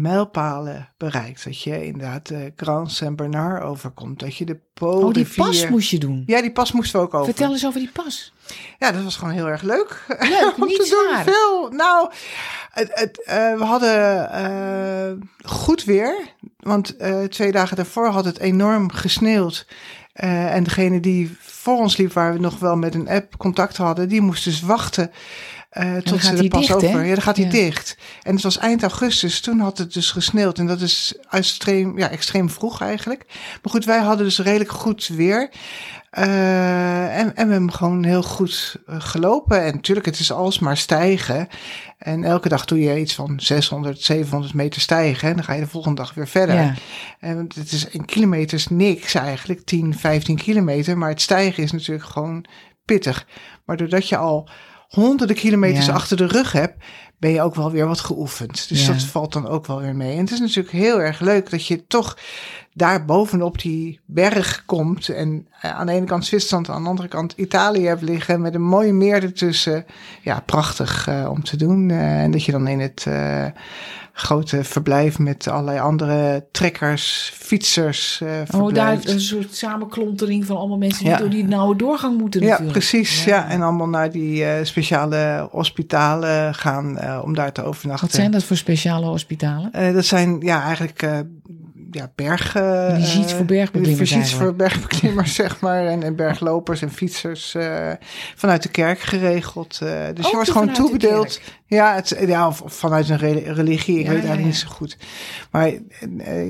mijlpalen 0.00 0.88
bereikt. 0.96 1.44
Dat 1.44 1.62
je 1.62 1.86
inderdaad 1.86 2.26
de 2.28 2.52
Grand 2.56 2.92
Saint-Bernard 2.92 3.62
overkomt. 3.62 4.18
Dat 4.20 4.36
je 4.36 4.44
de 4.44 4.58
Po 4.74 4.90
Oh, 4.90 5.12
die 5.12 5.22
rivier- 5.22 5.44
pas 5.44 5.68
moest 5.68 5.90
je 5.90 5.98
doen. 5.98 6.22
Ja, 6.26 6.40
die 6.40 6.52
pas 6.52 6.72
moesten 6.72 7.00
we 7.00 7.06
ook 7.06 7.14
over. 7.14 7.26
Vertel 7.34 7.52
eens 7.52 7.66
over 7.66 7.80
die 7.80 7.90
pas. 7.92 8.32
Ja, 8.78 8.92
dat 8.92 9.02
was 9.02 9.16
gewoon 9.16 9.34
heel 9.34 9.48
erg 9.48 9.62
leuk. 9.62 10.04
Leuk, 10.18 10.52
om 10.60 10.66
niet 10.66 10.80
te 10.80 10.86
zwaar. 10.86 11.24
doen. 11.24 11.34
Veel. 11.34 11.68
Nou, 11.70 12.10
het, 12.70 12.90
het, 12.94 13.24
eh, 13.24 13.56
we 13.58 13.64
hadden 13.64 14.30
eh, 14.30 15.12
goed 15.50 15.84
weer. 15.84 16.16
Want 16.56 16.96
eh, 16.96 17.22
twee 17.24 17.52
dagen 17.52 17.76
daarvoor 17.76 18.06
had 18.08 18.24
het 18.24 18.38
enorm 18.38 18.90
gesneeuwd. 18.92 19.66
En 20.12 20.62
degene 20.64 21.00
die 21.00 21.36
voor 21.40 21.76
ons 21.78 21.96
liep, 21.96 22.12
waar 22.12 22.32
we 22.32 22.38
nog 22.38 22.58
wel 22.58 22.76
met 22.76 22.94
een 22.94 23.08
app 23.08 23.36
contact 23.36 23.76
hadden, 23.76 24.08
die 24.08 24.20
moest 24.20 24.44
dus 24.44 24.60
wachten. 24.60 25.10
Eh, 25.76 25.96
tot 25.96 26.22
ze 26.22 26.34
hij 26.34 26.48
pas 26.48 26.66
dicht, 26.66 26.74
over. 26.74 27.04
Ja, 27.04 27.14
dan 27.14 27.22
gaat 27.22 27.36
hij 27.36 27.44
Ja. 27.44 27.50
dicht. 27.50 27.96
En 28.22 28.34
het 28.34 28.42
was 28.42 28.58
eind 28.58 28.82
augustus. 28.82 29.40
Toen 29.40 29.60
had 29.60 29.78
het 29.78 29.92
dus 29.92 30.10
gesneeuwd. 30.10 30.58
En 30.58 30.66
dat 30.66 30.80
is 30.80 31.14
extreem, 31.30 31.98
ja, 31.98 32.10
extreem 32.10 32.50
vroeg 32.50 32.80
eigenlijk. 32.80 33.24
Maar 33.62 33.72
goed, 33.72 33.84
wij 33.84 33.98
hadden 33.98 34.26
dus 34.26 34.38
redelijk 34.38 34.70
goed 34.70 35.06
weer. 35.06 35.50
Eh, 36.10 37.18
en, 37.18 37.36
en 37.36 37.46
we 37.46 37.52
hebben 37.52 37.72
gewoon 37.72 38.04
heel 38.04 38.22
goed 38.22 38.76
eh, 38.86 38.96
gelopen. 39.00 39.64
En 39.64 39.74
natuurlijk, 39.74 40.06
het 40.06 40.18
is 40.18 40.32
alsmaar 40.32 40.76
stijgen. 40.76 41.48
En 41.98 42.24
elke 42.24 42.48
dag 42.48 42.64
doe 42.64 42.80
je 42.80 43.00
iets 43.00 43.14
van 43.14 43.40
600, 43.40 44.02
700 44.02 44.54
meter 44.54 44.80
stijgen. 44.80 45.28
En 45.28 45.34
dan 45.34 45.44
ga 45.44 45.52
je 45.52 45.60
de 45.60 45.66
volgende 45.66 46.00
dag 46.02 46.14
weer 46.14 46.28
verder. 46.28 46.54
Ja. 46.54 46.74
En 47.20 47.48
het 47.54 47.72
is 47.72 47.86
een 47.92 48.04
kilometer 48.04 48.56
is 48.56 48.68
niks 48.68 49.14
eigenlijk, 49.14 49.64
10, 49.64 49.94
15 49.98 50.36
kilometer. 50.36 50.98
Maar 50.98 51.08
het 51.08 51.20
stijgen 51.20 51.62
is 51.62 51.72
natuurlijk 51.72 52.06
gewoon 52.06 52.44
pittig. 52.84 53.26
Maar 53.64 53.76
doordat 53.76 54.08
je 54.08 54.16
al 54.16 54.48
honderden 54.88 55.36
kilometers 55.36 55.86
Ja. 55.86 55.92
achter 55.92 56.16
de 56.16 56.26
rug 56.26 56.52
hebt, 56.52 56.84
ben 57.18 57.30
je 57.30 57.42
ook 57.42 57.54
wel 57.54 57.70
weer 57.70 57.86
wat 57.86 58.00
geoefend. 58.00 58.68
Dus 58.68 58.86
Ja. 58.86 58.92
dat 58.92 59.02
valt 59.02 59.32
dan 59.32 59.48
ook 59.48 59.66
wel 59.66 59.80
weer 59.80 59.96
mee. 59.96 60.12
En 60.12 60.20
het 60.20 60.30
is 60.30 60.40
natuurlijk 60.40 60.70
heel 60.70 61.00
erg 61.00 61.20
leuk 61.20 61.50
dat 61.50 61.66
je 61.66 61.86
toch 61.86 62.18
daar 62.76 63.04
bovenop 63.04 63.60
die 63.60 64.00
berg 64.04 64.62
komt. 64.66 65.08
En 65.08 65.46
eh, 65.60 65.70
aan 65.70 65.86
de 65.86 65.92
ene 65.92 66.06
kant 66.06 66.26
Zwitserland, 66.26 66.68
aan 66.68 66.82
de 66.82 66.88
andere 66.88 67.08
kant 67.08 67.32
Italië 67.36 67.86
hebt 67.86 68.02
liggen. 68.02 68.40
Met 68.40 68.54
een 68.54 68.62
mooie 68.62 68.92
meer 68.92 69.22
ertussen. 69.22 69.84
Ja, 70.22 70.40
prachtig 70.40 71.08
eh, 71.08 71.28
om 71.30 71.42
te 71.44 71.56
doen. 71.56 71.90
Eh, 71.90 72.22
en 72.22 72.30
dat 72.30 72.44
je 72.44 72.52
dan 72.52 72.66
in 72.68 72.80
het 72.80 73.06
grote 74.12 74.64
verblijf 74.64 75.18
met 75.18 75.48
allerlei 75.48 75.78
andere 75.78 76.46
trekkers, 76.52 77.32
fietsers 77.34 78.22
Oh, 78.54 78.74
daar 78.74 78.98
een 79.04 79.20
soort 79.20 79.54
samenklontering 79.54 80.46
van 80.46 80.56
allemaal 80.56 80.78
mensen 80.78 81.04
die 81.04 81.12
Ja. 81.12 81.18
door 81.18 81.30
die 81.30 81.44
nauwe 81.44 81.76
doorgang 81.76 82.18
moeten 82.18 82.40
Ja, 82.40 82.46
natuurlijk. 82.46 82.72
precies. 82.72 83.24
Ja. 83.24 83.48
en 83.48 83.62
allemaal 83.62 83.88
naar 83.88 84.10
die 84.10 84.44
speciale 84.62 85.48
hospitalen 85.50 86.54
gaan 86.54 86.98
om 87.22 87.34
daar 87.34 87.52
te 87.52 87.62
overnachten. 87.62 88.06
Wat 88.06 88.16
zijn 88.16 88.30
dat 88.30 88.44
voor 88.44 88.56
speciale 88.56 89.06
hospitalen? 89.06 89.94
Dat 89.94 90.04
zijn 90.04 90.40
ja, 90.40 90.62
eigenlijk 90.62 91.02
ja, 91.96 92.10
berg... 92.14 92.50
Visites 92.94 93.32
voor 93.32 93.44
bergbeklimmers 93.44 94.10
Visites 94.10 94.34
voor 94.34 94.54
bergbeklimmers, 94.54 95.34
zeg 95.44 95.60
maar. 95.60 95.86
En, 95.86 96.02
en 96.02 96.16
berglopers 96.16 96.82
en 96.82 96.90
fietsers 96.90 97.54
eh, 97.54 97.92
vanuit 98.36 98.62
de 98.62 98.68
kerk 98.68 98.98
geregeld. 99.00 99.78
eh, 99.82 99.88
dus 100.14 100.24
Ook 100.24 100.30
je 100.30 100.36
wordt 100.36 100.50
gewoon 100.50 100.72
toebedeeld. 100.72 101.40
Ja, 101.66 101.94
het, 101.94 102.16
ja, 102.26 102.46
of 102.46 102.62
of 102.62 102.72
vanuit 102.74 103.08
een 103.08 103.18
re- 103.18 103.52
religie. 103.52 103.98
Ik 103.98 104.04
Ja, 104.04 104.10
weet 104.10 104.24
eigenlijk 104.24 104.40
ja. 104.40 104.46
niet 104.46 104.56
zo 104.56 104.68
goed. 104.68 104.96
Maar 105.50 105.68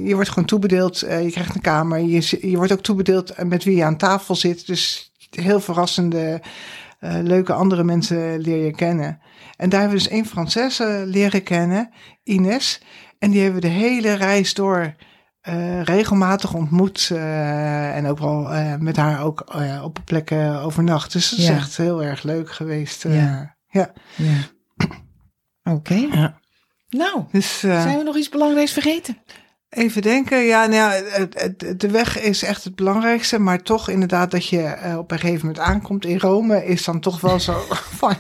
je 0.04 0.14
wordt 0.14 0.28
gewoon 0.28 0.44
toebedeeld. 0.44 0.98
je 0.98 1.30
krijgt 1.30 1.54
een 1.54 1.60
kamer. 1.60 2.00
Je, 2.00 2.38
je 2.50 2.56
wordt 2.56 2.72
ook 2.72 2.82
toebedeeld 2.82 3.44
met 3.44 3.64
wie 3.64 3.76
je 3.76 3.84
aan 3.84 3.96
tafel 3.96 4.34
zit. 4.34 4.66
Dus 4.66 5.12
heel 5.30 5.60
verrassende, 5.60 6.40
leuke 7.22 7.52
andere 7.52 7.84
mensen 7.84 8.40
leer 8.40 8.64
je 8.64 8.70
kennen. 8.74 9.20
En 9.56 9.68
daar 9.68 9.80
hebben 9.80 9.98
we 9.98 10.04
dus 10.04 10.12
één 10.12 10.26
Française 10.26 11.06
leren 11.06 11.42
kennen, 11.42 11.90
Ines. 12.24 12.80
En 13.18 13.30
die 13.30 13.42
hebben 13.42 13.60
we 13.60 13.66
de 13.68 13.74
hele 13.74 14.12
reis 14.14 14.54
door 14.54 14.94
eh, 15.46 15.82
regelmatig 15.82 16.54
ontmoet. 16.54 17.08
eh, 17.12 17.96
en 17.96 18.06
ook 18.06 18.18
wel 18.18 18.52
eh, 18.52 18.74
met 18.78 18.96
haar 18.96 19.22
ook 19.24 19.44
op 19.82 19.98
plekken 20.04 20.60
overnacht. 20.60 21.12
Dus 21.12 21.30
dat 21.30 21.38
is 21.38 21.46
Ja. 21.46 21.54
echt 21.54 21.76
heel 21.76 22.02
erg 22.02 22.22
leuk 22.22 22.50
geweest. 22.52 23.02
Ja. 23.02 23.56
ja. 23.68 23.92
Ja. 24.16 24.36
Oké. 25.74 25.94
Ja. 25.94 26.40
Nou, 26.88 27.22
Dus 27.32 27.58
zijn 27.58 27.98
we 27.98 28.02
nog 28.04 28.16
iets 28.16 28.28
belangrijks 28.28 28.72
vergeten? 28.72 29.18
even 29.68 30.02
denken. 30.02 30.38
Ja, 30.44 30.66
nou 30.66 30.74
ja, 30.74 31.48
de 31.76 31.90
weg 31.90 32.18
is 32.20 32.42
echt 32.42 32.64
het 32.64 32.74
belangrijkste. 32.74 33.38
Maar 33.38 33.62
toch 33.62 33.88
inderdaad 33.88 34.30
dat 34.30 34.46
je 34.46 34.94
op 34.98 35.10
een 35.10 35.18
gegeven 35.18 35.46
moment 35.46 35.64
aankomt 35.64 36.04
in 36.04 36.18
Rome... 36.18 36.64
is 36.66 36.84
dan 36.84 37.00
toch 37.00 37.20
wel 37.20 37.40
zo 37.40 37.52
van... 38.00 38.14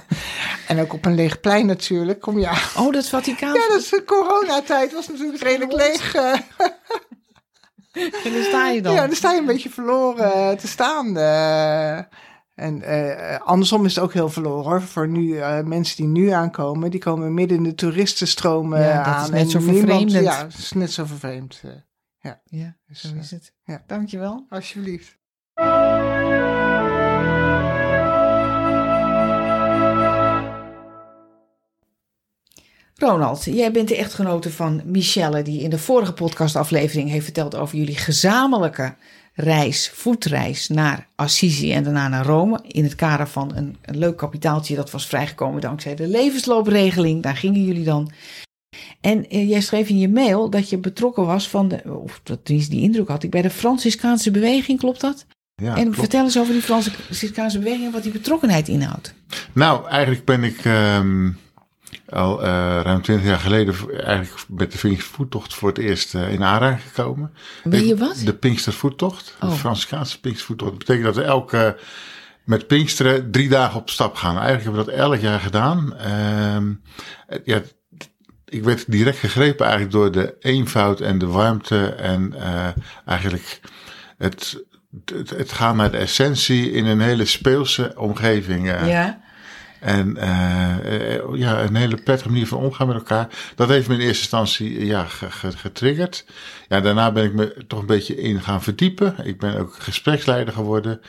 En 0.68 0.80
ook 0.80 0.92
op 0.92 1.04
een 1.04 1.14
leeg 1.14 1.40
plein 1.40 1.66
natuurlijk. 1.66 2.20
Kom 2.20 2.38
je 2.38 2.48
aan. 2.48 2.84
Oh, 2.86 2.92
dat 2.92 3.08
Vaticaan. 3.08 3.54
Ja, 3.54 3.68
dat 3.68 3.80
is 3.80 3.88
de 3.88 4.04
coronatijd. 4.06 4.92
was 4.92 5.08
natuurlijk 5.08 5.42
redelijk 5.42 5.72
leeg. 5.72 6.14
En 8.24 8.32
daar 8.32 8.42
sta 8.42 8.68
je 8.68 8.82
dan. 8.82 8.94
Ja, 8.94 9.06
dan 9.06 9.16
sta 9.16 9.32
je 9.32 9.38
een 9.40 9.46
beetje 9.46 9.70
verloren 9.70 10.32
eh, 10.32 10.50
te 10.50 10.68
staan. 10.68 11.16
en 12.54 12.82
eh, 12.82 13.40
andersom 13.40 13.84
is 13.84 13.94
het 13.94 14.04
ook 14.04 14.12
heel 14.12 14.28
verloren 14.28 14.64
hoor. 14.70 14.82
Voor 14.82 15.08
nu, 15.08 15.36
eh, 15.38 15.60
mensen 15.62 15.96
die 15.96 16.06
nu 16.06 16.28
aankomen, 16.28 16.90
die 16.90 17.00
komen 17.00 17.34
midden 17.34 17.56
in 17.56 17.62
de 17.64 17.74
toeristenstroom 17.74 18.74
eh, 18.74 18.84
Ja, 18.88 19.02
dat 19.04 19.14
is 19.16 19.22
aan. 19.22 19.30
net 19.30 19.40
en 19.40 19.50
zo 19.50 19.58
niemand- 19.58 19.78
vervreemdend. 19.86 20.24
Ja, 20.24 20.46
is 20.58 20.72
net 20.72 20.92
zo 20.92 21.04
vervreemd. 21.04 21.60
eh. 21.64 21.70
Ja, 22.44 22.76
Dus, 22.86 23.00
zo 23.00 23.08
is 23.18 23.30
het. 23.30 23.52
ja. 23.64 23.82
Dankjewel. 23.86 24.46
alsjeblieft. 24.48 25.18
Ronald, 32.98 33.44
jij 33.44 33.72
bent 33.72 33.88
de 33.88 33.96
echtgenote 33.96 34.50
van 34.50 34.82
Michelle, 34.84 35.42
die 35.42 35.62
in 35.62 35.70
de 35.70 35.78
vorige 35.78 36.12
podcastaflevering 36.12 37.10
heeft 37.10 37.24
verteld 37.24 37.54
over 37.54 37.78
jullie 37.78 37.96
gezamenlijke 37.96 38.94
reis, 39.34 39.90
voetreis 39.94 40.68
naar 40.68 41.08
Assisi 41.14 41.72
en 41.72 41.82
daarna 41.82 42.08
naar 42.08 42.26
Rome. 42.26 42.60
In 42.66 42.84
het 42.84 42.94
kader 42.94 43.28
van 43.28 43.56
een, 43.56 43.76
een 43.82 43.98
leuk 43.98 44.16
kapitaaltje 44.16 44.76
dat 44.76 44.90
was 44.90 45.06
vrijgekomen 45.06 45.60
dankzij 45.60 45.94
de 45.94 46.08
levensloopregeling. 46.08 47.22
Daar 47.22 47.36
gingen 47.36 47.64
jullie 47.64 47.84
dan. 47.84 48.10
En 49.00 49.28
eh, 49.28 49.48
jij 49.48 49.60
schreef 49.60 49.88
in 49.88 49.98
je 49.98 50.08
mail 50.08 50.50
dat 50.50 50.70
je 50.70 50.78
betrokken 50.78 51.26
was 51.26 51.48
van 51.48 51.68
de, 51.68 51.82
of 52.04 52.20
dat 52.22 52.46
die 52.46 52.68
die 52.68 52.80
indruk 52.80 53.08
had 53.08 53.22
ik, 53.22 53.30
bij 53.30 53.42
de 53.42 53.50
Franciscaanse 53.50 54.30
beweging, 54.30 54.78
klopt 54.78 55.00
dat? 55.00 55.26
Ja, 55.54 55.76
en 55.76 55.82
klopt. 55.82 55.98
vertel 55.98 56.24
eens 56.24 56.38
over 56.38 56.52
die 56.52 56.62
Franciscaanse 56.62 57.58
beweging 57.58 57.84
en 57.86 57.92
wat 57.92 58.02
die 58.02 58.12
betrokkenheid 58.12 58.68
inhoudt. 58.68 59.14
Nou, 59.52 59.88
eigenlijk 59.88 60.24
ben 60.24 60.44
ik 60.44 60.64
ehm, 60.64 61.30
al 62.08 62.42
eh, 62.42 62.48
ruim 62.82 63.02
twintig 63.02 63.26
jaar 63.26 63.38
geleden 63.38 63.74
eigenlijk 64.04 64.44
met 64.48 64.72
de 64.72 64.78
Pinkstervoettocht 64.78 65.54
voor 65.54 65.68
het 65.68 65.78
eerst 65.78 66.14
eh, 66.14 66.32
in 66.32 66.44
aanraking 66.44 66.82
gekomen. 66.82 67.32
Ben 67.64 67.86
je 67.86 67.96
wat? 67.96 68.22
De 68.24 68.34
Pinkstervoettocht, 68.34 69.36
Oh. 69.40 69.50
de 69.50 69.56
Franciscaanse 69.56 70.20
Pinkstervoettocht. 70.20 70.70
Dat 70.70 70.78
betekent 70.78 71.04
dat 71.04 71.16
we 71.16 71.22
elke 71.22 71.78
met 72.44 72.66
Pinksteren 72.66 73.30
drie 73.30 73.48
dagen 73.48 73.80
op 73.80 73.90
stap 73.90 74.14
gaan. 74.14 74.38
Eigenlijk 74.38 74.64
hebben 74.64 74.84
we 74.84 74.90
dat 74.90 75.00
elk 75.00 75.20
jaar 75.20 75.40
gedaan. 75.40 75.96
Ehm, 75.96 76.72
eh, 77.26 77.38
ja, 77.44 77.60
ik 78.44 78.64
werd 78.64 78.90
direct 78.90 79.18
gegrepen 79.18 79.66
eigenlijk 79.66 79.94
door 79.94 80.12
de 80.12 80.36
eenvoud 80.40 81.00
en 81.00 81.18
de 81.18 81.26
warmte 81.26 81.86
en 81.86 82.34
eigenlijk 83.04 83.60
het, 84.18 84.64
het, 85.04 85.30
het 85.30 85.52
gaan 85.52 85.76
naar 85.76 85.90
de 85.90 85.96
essentie 85.96 86.70
in 86.70 86.86
een 86.86 87.00
hele 87.00 87.24
speelse 87.24 87.92
omgeving. 87.96 88.66
Ja. 88.66 89.24
En 89.86 90.16
eh, 90.16 91.14
eh, 91.14 91.22
ja, 91.34 91.60
een 91.62 91.74
hele 91.76 91.96
prettige 91.96 92.28
manier 92.30 92.46
van 92.46 92.58
omgaan 92.58 92.86
met 92.86 92.96
elkaar. 92.96 93.28
Dat 93.54 93.68
heeft 93.68 93.88
me 93.88 93.94
in 93.94 94.00
eerste 94.00 94.20
instantie 94.20 94.86
ja, 94.86 95.04
ge- 95.04 95.30
ge- 95.30 95.56
getriggerd. 95.56 96.24
Ja, 96.68 96.80
daarna 96.80 97.12
ben 97.12 97.24
ik 97.24 97.32
me 97.34 97.64
toch 97.66 97.80
een 97.80 97.86
beetje 97.86 98.16
in 98.20 98.40
gaan 98.40 98.62
verdiepen. 98.62 99.14
Ik 99.22 99.38
ben 99.38 99.58
ook 99.58 99.74
gespreksleider 99.78 100.54
geworden. 100.54 101.00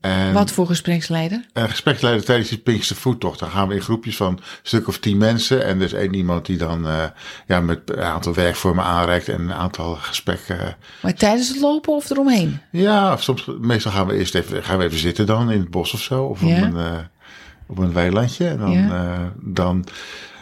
En, 0.00 0.32
Wat 0.32 0.50
voor 0.52 0.66
gespreksleider? 0.66 1.44
eh, 1.52 1.64
gespreksleider 1.64 2.24
tijdens 2.24 2.48
die 2.48 2.58
Pinkster 2.58 2.96
Voettocht. 2.96 3.38
Dan 3.38 3.50
gaan 3.50 3.68
we 3.68 3.74
in 3.74 3.80
groepjes 3.80 4.16
van 4.16 4.32
een 4.32 4.40
stuk 4.62 4.88
of 4.88 4.98
tien 4.98 5.16
mensen. 5.18 5.64
En 5.64 5.78
er 5.78 5.84
is 5.84 5.92
één 5.92 6.14
iemand 6.14 6.46
die 6.46 6.56
dan 6.56 6.86
eh, 6.88 7.04
ja, 7.46 7.60
met 7.60 7.80
een 7.84 8.02
aantal 8.02 8.34
werkvormen 8.34 8.84
aanreikt 8.84 9.28
en 9.28 9.40
een 9.40 9.52
aantal 9.52 9.94
gesprekken. 9.94 10.76
Maar 11.02 11.14
tijdens 11.14 11.48
het 11.48 11.60
lopen 11.60 11.92
of 11.94 12.10
eromheen? 12.10 12.60
Ja, 12.70 13.12
of 13.12 13.22
soms, 13.22 13.46
meestal 13.60 13.92
gaan 13.92 14.06
we 14.06 14.16
eerst 14.18 14.34
even, 14.34 14.62
gaan 14.64 14.78
we 14.78 14.84
even 14.84 14.98
zitten 14.98 15.26
dan 15.26 15.50
in 15.50 15.60
het 15.60 15.70
bos 15.70 15.92
of 15.94 16.00
zo. 16.02 16.24
Of 16.24 16.40
Ja. 16.44 16.56
een, 16.56 17.08
op 17.70 17.78
een 17.78 17.92
weilandje. 17.92 18.46
En 18.48 18.58
dan, 18.58 18.70
Ja. 18.70 18.88
eh, 19.14 19.26
dan 19.40 19.84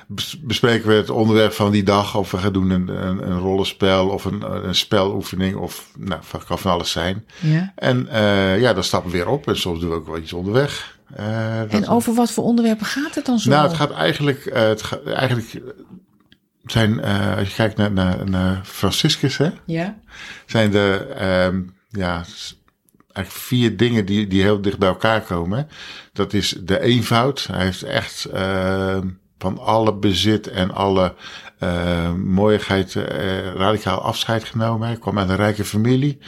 bes- 0.06 0.40
bespreken 0.40 0.88
we 0.88 0.94
het 0.94 1.10
onderwerp 1.10 1.52
van 1.52 1.70
die 1.70 1.82
dag. 1.82 2.16
Of 2.16 2.30
we 2.30 2.36
gaan 2.38 2.52
doen 2.52 2.70
een, 2.70 2.88
een, 3.06 3.30
een 3.30 3.38
rollenspel 3.38 4.08
of 4.08 4.24
een, 4.24 4.66
een 4.66 4.74
speloefening. 4.74 5.56
Of 5.56 5.88
nou, 5.98 6.20
kan 6.46 6.58
van 6.58 6.72
alles 6.72 6.90
zijn. 6.90 7.24
Ja. 7.40 7.72
En 7.76 8.08
eh, 8.08 8.60
ja, 8.60 8.72
dan 8.72 8.84
stappen 8.84 9.10
we 9.10 9.16
weer 9.16 9.28
op. 9.28 9.48
En 9.48 9.56
soms 9.58 9.80
doen 9.80 9.88
we 9.90 9.94
ook 9.96 10.06
wel 10.06 10.18
iets 10.18 10.32
onderweg. 10.32 10.98
Eh, 11.14 11.74
En 11.74 11.88
over 11.88 12.14
wat 12.14 12.30
voor 12.32 12.44
onderwerpen 12.44 12.86
gaat 12.86 13.14
het 13.14 13.26
dan 13.26 13.38
zo? 13.38 13.50
nou, 13.50 13.66
het 13.68 13.76
gaat 13.76 13.90
eigenlijk, 13.92 14.50
het 14.52 14.82
gaat 14.82 15.04
eigenlijk 15.04 15.60
zijn, 16.64 17.04
als 17.36 17.48
je 17.48 17.54
kijkt 17.54 17.76
naar, 17.76 17.92
naar, 17.92 18.30
naar 18.30 18.60
Franciscus, 18.64 19.36
hè, 19.36 19.50
Ja. 19.66 19.96
zijn 20.46 20.74
er 20.74 21.10
ehm, 21.10 21.60
ja, 21.88 22.24
eigenlijk 23.18 23.46
vier 23.46 23.76
dingen 23.76 24.04
die, 24.04 24.26
die 24.26 24.42
heel 24.42 24.60
dicht 24.60 24.78
bij 24.78 24.88
elkaar 24.88 25.20
komen. 25.20 25.68
Dat 26.12 26.32
is 26.32 26.56
de 26.60 26.80
eenvoud. 26.80 27.46
Hij 27.52 27.64
heeft 27.64 27.82
echt 27.82 28.24
ehm, 28.24 29.08
van 29.38 29.58
alle 29.58 29.94
bezit 29.94 30.46
en 30.46 30.70
alle 30.70 31.14
eh, 31.58 32.12
radicaal 33.54 34.00
afscheid 34.00 34.44
genomen. 34.44 34.88
Hij 34.88 34.96
kwam 34.96 35.18
uit 35.18 35.28
een 35.28 35.36
rijke 35.36 35.64
familie. 35.64 36.18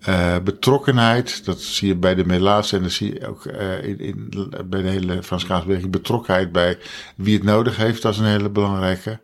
Eh, 0.00 0.36
betrokkenheid, 0.44 1.44
dat 1.44 1.60
zie 1.60 1.88
je 1.88 1.96
bij 1.96 2.14
de 2.14 2.26
Mela's 2.26 2.72
en 2.72 2.82
dat 2.82 2.92
zie 2.92 3.14
je 3.14 3.26
ook 3.26 3.46
eh, 3.46 3.84
in, 3.84 3.98
in, 3.98 4.28
bij 4.64 4.82
de 4.82 4.88
hele 4.88 5.22
Franskaanse 5.22 5.66
beweging. 5.66 5.92
Betrokkenheid 5.92 6.52
bij 6.52 6.78
wie 7.16 7.34
het 7.34 7.44
nodig 7.44 7.76
heeft, 7.76 8.02
dat 8.02 8.12
is 8.12 8.18
een 8.18 8.24
hele 8.24 8.50
belangrijke. 8.50 9.20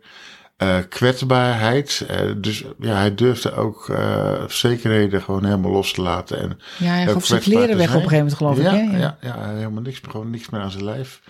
Eh, 0.57 0.77
kwetsbaarheid, 0.89 2.05
eh, 2.07 2.19
dus 2.37 2.63
ja, 2.79 2.95
hij 2.95 3.15
durfde 3.15 3.53
ook 3.53 3.89
eh, 3.89 4.43
zekerheden 4.47 5.21
gewoon 5.21 5.45
helemaal 5.45 5.71
los 5.71 5.93
te 5.93 6.01
laten. 6.01 6.39
En 6.39 6.59
Ja, 6.77 6.85
hij 6.93 7.07
gaf 7.07 7.25
zijn 7.25 7.41
kleren 7.41 7.77
weg 7.77 7.87
op 7.95 8.03
een 8.03 8.09
gegeven 8.09 8.17
moment, 8.17 8.33
geloof 8.37 8.57
ja, 8.61 8.71
ik. 8.73 8.91
Hè? 8.91 8.97
Ja, 8.99 9.17
ja, 9.21 9.49
helemaal 9.49 9.81
niks, 9.81 10.01
gewoon 10.09 10.29
niks 10.29 10.49
meer 10.49 10.61
aan 10.61 10.71
zijn 10.71 10.83
lijf. 10.83 11.21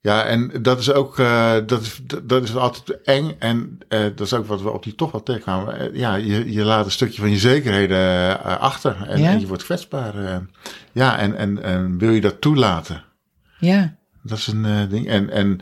Ja, 0.00 0.24
en 0.24 0.52
dat 0.62 0.78
is 0.78 0.92
ook, 0.92 1.16
dat, 1.66 1.80
is, 1.80 2.00
dat- 2.24 2.42
is 2.42 2.56
altijd 2.56 3.02
eng. 3.02 3.36
En 3.38 3.78
dat 3.88 4.20
is 4.20 4.34
ook 4.34 4.46
wat 4.46 4.62
we 4.62 4.70
op 4.70 4.82
die 4.82 4.94
toch 4.94 5.12
wel 5.12 5.22
tegenkwamen. 5.22 5.96
Ja, 5.98 6.14
je, 6.14 6.52
je 6.52 6.64
laat 6.64 6.84
een 6.84 6.90
stukje 6.90 7.20
van 7.20 7.30
je 7.30 7.38
zekerheden 7.38 8.40
achter. 8.60 9.06
En, 9.08 9.20
Ja. 9.20 9.30
en 9.30 9.40
je 9.40 9.46
wordt 9.46 9.64
kwetsbaar. 9.64 10.42
ja, 10.92 11.18
en, 11.18 11.36
en, 11.36 11.62
en 11.62 11.98
wil 11.98 12.10
je 12.10 12.20
dat 12.20 12.40
toelaten? 12.40 13.04
Ja. 13.58 13.94
Dat 14.22 14.38
is 14.38 14.46
een 14.46 14.88
ding. 14.88 15.08
En, 15.08 15.30
en 15.30 15.60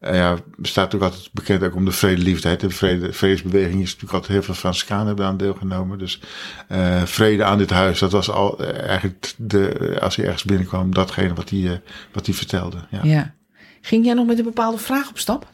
eh, 0.00 0.14
ja, 0.14 0.36
bestaat 0.56 0.94
ook 0.94 1.02
altijd 1.02 1.28
bekend 1.32 1.62
ook 1.62 1.74
om 1.74 1.84
de 1.84 1.92
vredeliefdheid. 1.92 2.60
De 2.60 2.70
vrede, 2.70 3.12
vredesbeweging 3.12 3.82
is 3.82 3.86
natuurlijk 3.86 4.12
altijd 4.12 4.32
heel 4.32 4.42
veel 4.42 4.54
Franciscanen 4.54 5.06
hebben 5.06 5.26
aan 5.26 5.36
deelgenomen. 5.36 5.98
Dus 5.98 6.20
eh, 6.68 7.02
vrede 7.02 7.44
aan 7.44 7.58
dit 7.58 7.70
huis, 7.70 7.98
dat 7.98 8.12
was 8.12 8.30
al 8.30 8.58
eh, 8.58 8.88
eigenlijk 8.88 9.34
de, 9.36 9.96
als 10.00 10.16
hij 10.16 10.24
ergens 10.24 10.44
binnenkwam, 10.44 10.94
datgene 10.94 11.34
wat 11.34 11.50
hij, 11.50 11.72
eh, 11.72 11.78
wat 12.12 12.26
hij 12.26 12.34
vertelde. 12.34 12.76
Ja. 12.90 13.00
ja. 13.02 13.34
Ging 13.80 14.04
jij 14.04 14.14
nog 14.14 14.26
met 14.26 14.38
een 14.38 14.44
bepaalde 14.44 14.78
vraag 14.78 15.08
op 15.08 15.18
stap? 15.18 15.46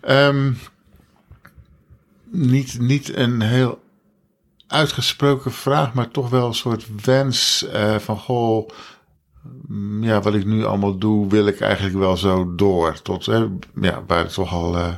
Ehm, 0.00 0.52
niet, 2.30 2.80
niet 2.80 3.16
een 3.16 3.40
heel 3.40 3.82
uitgesproken 4.66 5.52
vraag, 5.52 5.94
maar 5.94 6.08
toch 6.08 6.30
wel 6.30 6.46
een 6.46 6.54
soort 6.54 6.86
wens 7.04 7.66
van 7.98 8.18
goh. 8.18 8.68
Mm, 9.68 10.02
Ja, 10.04 10.20
wat 10.20 10.34
ik 10.34 10.44
nu 10.44 10.64
allemaal 10.64 10.98
doe, 10.98 11.28
wil 11.28 11.46
ik 11.46 11.60
eigenlijk 11.60 11.96
wel 11.96 12.16
zo 12.16 12.54
door. 12.54 13.02
Tot, 13.02 13.28
eh, 13.28 13.42
ja, 13.80 14.02
waar 14.06 14.26
toch 14.28 14.52
al 14.52 14.76
eh 14.76 14.88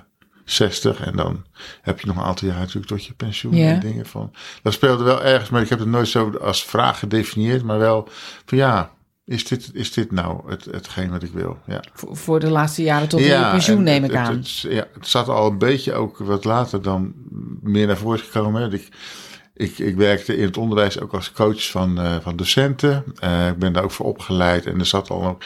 60 0.45 1.01
en 1.01 1.17
dan 1.17 1.45
heb 1.83 2.01
je 2.01 2.07
nog 2.07 2.17
een 2.17 2.23
aantal 2.23 2.49
jaar 2.49 2.59
natuurlijk 2.59 2.87
tot 2.87 3.05
je 3.05 3.15
pensioen 3.15 3.55
Ja. 3.57 3.71
en 3.71 3.81
dingen 3.81 4.07
van. 4.07 4.31
Dat 4.63 4.73
speelde 4.73 5.05
wel 5.05 5.23
ergens, 5.23 5.51
maar 5.51 5.63
ik 5.63 5.69
heb 5.69 5.79
het 5.79 5.89
nooit 5.89 6.09
zo 6.09 6.31
als 6.41 6.65
vraag 6.65 6.99
gedefinieerd, 6.99 7.63
maar 7.63 7.79
wel 7.79 8.09
van 8.45 8.59
ja, 8.59 8.91
is 9.25 9.45
dit, 9.47 9.71
is 9.73 9.93
dit 9.93 10.13
nou 10.13 10.51
het, 10.51 10.65
hetgeen 10.65 11.11
wat 11.11 11.23
ik 11.23 11.33
wil? 11.33 11.59
Ja. 11.67 11.83
Voor, 11.95 12.41
de 12.41 12.51
laatste 12.51 12.83
jaren 12.83 13.09
tot 13.09 13.21
je 13.21 13.49
pensioen, 13.51 13.77
en 13.77 13.83
neem 13.83 14.05
ik 14.05 14.11
het, 14.11 14.19
aan. 14.19 14.37
Het, 14.37 14.63
het- 14.63 14.73
ja, 14.73 14.87
het 14.95 15.07
zat 15.09 15.29
al 15.29 15.51
een 15.51 15.59
beetje 15.59 15.93
ook 15.95 16.19
wat 16.19 16.45
later 16.45 16.83
dan 16.83 17.13
meer 17.63 17.87
naar 17.87 17.97
voren 17.97 18.19
gekomen. 18.19 18.63
Hè. 18.63 18.73
Ik, 18.75 18.89
ik, 19.59 19.79
ik 19.79 19.97
werkte 19.97 20.37
in 20.37 20.45
het 20.45 20.57
onderwijs 20.57 21.01
ook 21.01 21.13
als 21.13 21.33
coach 21.33 21.71
van, 21.71 21.99
eh, 22.01 22.17
van 22.23 22.37
docenten. 22.37 23.05
Eh, 23.19 23.49
ik 23.49 23.59
ben 23.59 23.73
daar 23.73 23.83
ook 23.83 23.91
voor 23.91 24.07
opgeleid 24.07 24.67
en 24.67 24.79
er 24.79 24.87
zat 24.87 25.11
al, 25.11 25.25
ook- 25.27 25.43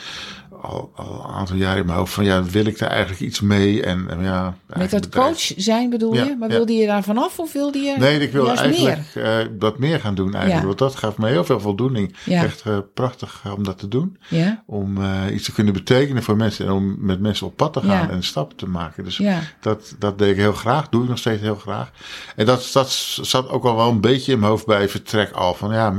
al, 0.62 0.92
al 0.94 1.25
een 1.29 1.35
aantal 1.35 1.57
jaar 1.57 1.77
in 1.77 1.87
mijn 1.87 1.98
hoofd 1.98 2.12
van 2.12 2.25
ja, 2.25 2.44
wil 2.44 2.66
ik 2.66 2.79
daar 2.79 2.90
eigenlijk 2.90 3.20
iets 3.20 3.40
mee? 3.40 3.83
En, 3.83 4.07
en 4.11 4.20
ja, 4.22 4.57
Met 4.66 4.90
dat 4.90 5.01
bedrijf- 5.01 5.27
coach 5.27 5.53
zijn 5.57 5.90
bedoel 5.90 6.14
Ja, 6.14 6.25
je? 6.25 6.37
Maar 6.38 6.48
ja. 6.48 6.55
wilde 6.55 6.72
je 6.72 6.87
daar 6.87 7.03
vanaf 7.03 7.38
of 7.38 7.53
wilde 7.53 7.79
je 7.79 7.94
Nee, 7.98 8.18
ik 8.20 8.33
wilde 8.33 8.46
juist 8.46 8.62
eigenlijk 8.62 9.09
meer? 9.14 9.25
eh, 9.25 9.46
dat 9.59 9.79
meer 9.79 10.01
gaan 10.01 10.14
doen 10.14 10.35
eigenlijk. 10.35 10.66
Want 10.66 10.79
dat 10.79 10.94
gaf 10.94 11.18
me 11.18 11.29
heel 11.29 11.44
veel 11.44 11.61
voldoening. 11.61 12.16
Ja. 12.25 12.42
Echt 12.44 12.62
eh, 12.62 12.79
prachtig 12.94 13.40
eh, 13.44 13.53
om 13.55 13.64
dat 13.64 13.79
te 13.79 13.88
doen. 13.88 14.16
Ja, 14.29 14.62
Om 14.66 14.98
iets 15.33 15.44
te 15.44 15.53
kunnen 15.53 15.72
betekenen 15.72 16.22
voor 16.22 16.37
mensen 16.37 16.66
en 16.66 16.72
om 16.72 16.96
met 16.98 17.20
mensen 17.20 17.46
op 17.46 17.57
pad 17.57 17.72
te 17.72 17.81
gaan 17.81 18.11
en 18.11 18.22
stappen 18.22 18.57
te 18.57 18.66
maken. 18.68 19.05
Dus 19.05 19.16
ja, 19.16 19.38
dat, 19.61 19.94
dat 19.98 20.18
deed 20.18 20.31
ik 20.31 20.37
heel 20.37 20.53
graag, 20.53 20.88
doe 20.88 21.03
ik 21.03 21.09
nog 21.09 21.18
steeds 21.18 21.40
heel 21.42 21.55
graag. 21.57 21.90
En 22.37 22.46
dat, 22.46 22.70
dat 22.72 22.90
zat 23.22 23.48
ook 23.48 23.64
al 23.64 23.77
wel 23.77 23.88
een 23.88 24.01
beetje 24.01 24.33
in 24.33 24.38
mijn 24.38 24.51
hoofd 24.51 24.66
bij 24.66 24.88
vertrek 24.88 25.31
al. 25.31 25.55
Van 25.55 25.72
ja, 25.72 25.90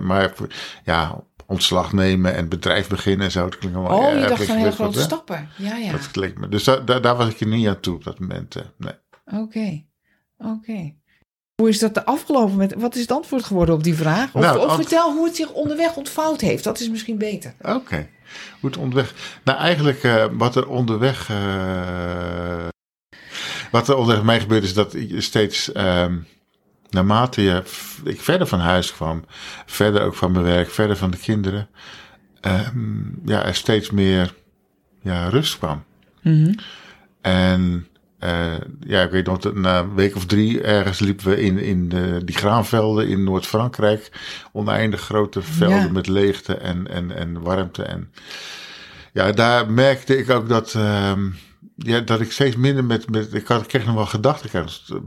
maar 0.00 0.32
ja, 0.84 1.20
ontslag 1.52 1.92
nemen 1.92 2.34
en 2.34 2.48
bedrijf 2.48 2.88
beginnen 2.88 3.24
en 3.26 3.32
zo. 3.32 3.42
Dat 3.44 3.58
klinkt 3.58 3.78
allemaal 3.78 3.98
Oh, 3.98 4.14
je 4.20 4.26
dacht 4.26 4.48
aan 4.50 4.56
hele 4.56 4.72
grote 4.72 5.00
stappen. 5.00 5.48
Ja, 5.56 5.76
ja. 5.76 5.92
Dat 5.92 6.10
klinkt 6.10 6.38
me. 6.38 6.48
Dus 6.48 6.64
da- 6.64 6.76
da- 6.80 7.00
daar 7.00 7.16
was 7.16 7.28
ik 7.28 7.40
er 7.40 7.46
niet 7.46 7.66
aan 7.68 7.80
toe 7.80 7.94
op 7.94 8.04
dat 8.04 8.18
moment. 8.18 8.56
eh, 8.56 8.62
nee. 8.78 8.92
Oké. 9.42 9.84
Oké. 10.38 10.94
Hoe 11.54 11.68
is 11.70 11.78
dat 11.78 12.04
afgelopen 12.04 12.56
met... 12.56 12.74
Wat 12.74 12.94
is 12.94 13.00
het 13.00 13.10
antwoord 13.10 13.44
geworden 13.44 13.74
op 13.74 13.82
die 13.84 13.94
vraag? 13.94 14.34
Of, 14.34 14.42
Nou, 14.42 14.58
of 14.66 14.74
vertel 14.74 15.12
hoe 15.12 15.24
het 15.26 15.36
zich 15.36 15.50
onderweg 15.52 15.96
ontvouwd 15.96 16.40
heeft. 16.40 16.64
Dat 16.64 16.80
is 16.80 16.88
misschien 16.90 17.18
beter. 17.18 17.54
Oké. 17.62 18.08
Hoe 18.60 18.70
het 18.70 18.78
onderweg. 18.78 19.14
Nou, 19.44 19.58
eigenlijk 19.58 20.02
eh, 20.02 20.24
wat 20.32 20.56
er 20.56 20.68
onderweg. 20.68 21.28
eh, 21.30 22.66
wat 23.70 23.88
er 23.88 23.96
onderweg 23.96 24.24
mij 24.24 24.40
gebeurde 24.40 24.66
is 24.66 24.74
dat 24.74 24.92
je 24.92 25.20
steeds. 25.20 25.72
ehm, 25.72 26.18
naarmate 26.92 27.42
je, 27.42 27.62
ik 28.04 28.20
verder 28.20 28.46
van 28.46 28.60
huis 28.60 28.92
kwam, 28.92 29.24
verder 29.66 30.02
ook 30.02 30.14
van 30.14 30.32
mijn 30.32 30.44
werk, 30.44 30.70
verder 30.70 30.96
van 30.96 31.10
de 31.10 31.16
kinderen, 31.18 31.68
ehm, 32.40 33.00
ja, 33.24 33.44
er 33.44 33.54
steeds 33.54 33.90
meer 33.90 34.34
ja, 35.02 35.28
rust 35.28 35.58
kwam. 35.58 35.84
En 37.20 37.86
eh, 38.18 38.54
ja, 38.86 39.02
ik 39.02 39.10
weet 39.10 39.26
nog, 39.26 39.54
na 39.54 39.78
een 39.78 39.94
week 39.94 40.16
of 40.16 40.26
drie 40.26 40.62
ergens 40.62 40.98
liepen 40.98 41.28
we 41.28 41.40
in, 41.40 41.58
in 41.58 41.88
de, 41.88 42.20
die 42.24 42.36
graanvelden 42.36 43.08
in 43.08 43.24
Noord-Frankrijk. 43.24 44.10
Oneindig 44.52 45.00
grote 45.00 45.42
velden 45.42 45.78
Ja. 45.82 45.90
met 45.92 46.06
leegte 46.06 46.54
en, 46.54 46.88
en, 46.88 47.16
en 47.16 47.40
warmte. 47.40 47.82
En 47.82 48.12
ja, 49.12 49.32
daar 49.32 49.70
merkte 49.70 50.18
ik 50.18 50.30
ook 50.30 50.48
dat, 50.48 50.74
ehm, 50.74 51.28
ja, 51.76 52.00
dat 52.00 52.20
ik 52.20 52.32
steeds 52.32 52.56
minder 52.56 52.84
met, 52.84 53.10
met 53.10 53.34
ik, 53.34 53.46
had, 53.46 53.62
ik 53.62 53.68
kreeg 53.68 53.86
nog 53.86 53.94
wel 53.94 54.06
gedachten 54.06 54.50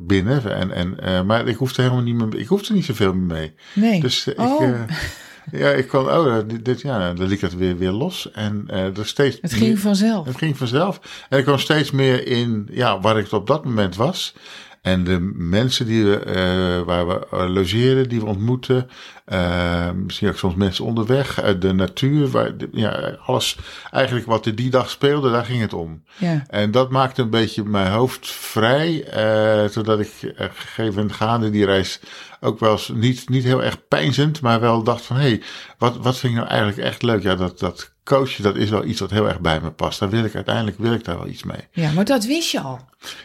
binnen. 0.08 0.56
En, 0.56 0.72
en, 0.72 1.00
eh, 1.00 1.22
maar 1.24 1.48
ik 1.48 1.56
hoefde 1.56 1.82
helemaal 1.82 2.04
niet 2.04 2.16
meer, 2.16 2.36
ik 2.40 2.48
hoefde 2.48 2.74
niet 2.74 2.86
zoveel 2.86 3.14
meer 3.14 3.38
mee. 3.38 3.54
Nee. 3.74 4.02
Dus 4.02 4.34
eh, 4.34 4.46
Oh. 4.46 4.62
ik, 4.64 4.74
eh, 4.74 5.60
ja, 5.60 5.70
ik 5.70 5.88
kwam, 5.88 6.06
oh, 6.06 6.38
dit, 6.48 6.66
dit- 6.66 6.82
ja, 6.82 7.14
dan 7.14 7.24
liet 7.28 7.32
ik 7.32 7.42
het 7.42 7.56
weer, 7.56 7.78
weer 7.78 7.92
los. 7.92 8.32
En 8.32 8.64
er 8.68 9.06
steeds 9.06 9.38
het 9.42 9.54
ging 9.54 9.68
meer- 9.68 9.78
vanzelf. 9.78 10.26
het 10.26 10.38
ging 10.38 10.58
vanzelf. 10.58 11.26
En 11.30 11.38
ik 11.38 11.44
kwam 11.44 11.60
steeds 11.60 11.92
meer 11.92 12.28
in 12.28 12.68
ja, 12.72 13.00
waar 13.00 13.18
ik 13.18 13.32
op 13.32 13.48
dat 13.48 13.66
moment 13.66 13.96
was. 13.96 14.36
En 14.82 15.04
de 15.04 15.20
mensen 15.36 15.86
die 15.86 16.04
we, 16.06 16.84
waar 16.86 17.08
we 17.08 17.50
logeerden, 17.50 18.10
die 18.10 18.20
we 18.20 18.26
ontmoetten. 18.26 18.88
Eh, 19.26 19.92
misschien 19.92 20.28
ook 20.30 20.38
soms 20.38 20.56
mensen 20.56 20.86
onderweg. 20.86 21.42
uit 21.42 21.62
de 21.62 21.74
natuur. 21.74 22.28
Waar, 22.30 22.58
de- 22.58 22.70
ja, 22.72 23.18
alles 23.26 23.58
eigenlijk 23.92 24.26
wat 24.26 24.46
er 24.46 24.56
die 24.56 24.70
dag 24.70 24.90
speelde, 24.90 25.32
daar 25.32 25.46
ging 25.46 25.62
het 25.62 25.74
om. 25.74 26.04
Ja. 26.18 26.44
En 26.48 26.72
dat 26.72 26.90
maakte 26.90 27.22
een 27.22 27.30
beetje 27.30 27.64
mijn 27.64 27.92
hoofd 27.92 28.28
vrij. 28.32 29.04
eh 29.04 29.70
zodat 29.70 30.00
ik 30.00 30.10
eh, 30.22 30.48
gegeven 30.54 30.94
moment 30.96 31.14
gaande 31.14 31.50
die 31.50 31.66
reis 31.66 32.00
ook 32.40 32.60
wel 32.60 32.72
eens 32.72 32.92
niet, 32.94 33.30
niet 33.30 33.44
heel 33.44 33.64
erg 33.64 33.88
pijnzend. 33.88 34.42
Maar 34.42 34.60
wel 34.60 34.84
dacht 34.84 35.02
van, 35.06 35.16
hé, 35.16 35.22
hey, 35.22 35.42
wat, 35.78 35.98
wat 35.98 36.18
vind 36.18 36.34
ik 36.34 36.40
nou 36.40 36.52
eigenlijk 36.52 36.80
echt 36.82 37.02
leuk? 37.04 37.24
Ja, 37.24 37.36
dat, 37.36 37.60
dat 37.60 37.94
coachen, 38.04 38.44
dat 38.44 38.56
is 38.56 38.70
wel 38.70 38.84
iets 38.86 39.00
wat 39.00 39.10
heel 39.10 39.28
erg 39.28 39.40
bij 39.40 39.60
me 39.62 39.72
past. 39.72 40.00
Daar 40.00 40.10
wil 40.10 40.24
ik 40.24 40.36
uiteindelijk 40.36 40.78
wil 40.78 40.94
ik 40.94 41.04
daar 41.04 41.18
wel 41.18 41.28
iets 41.28 41.44
mee. 41.44 41.68
ja, 41.72 41.92
maar 41.92 42.06
dat 42.06 42.26
wist 42.26 42.52
je 42.52 42.60
al. 42.62 42.80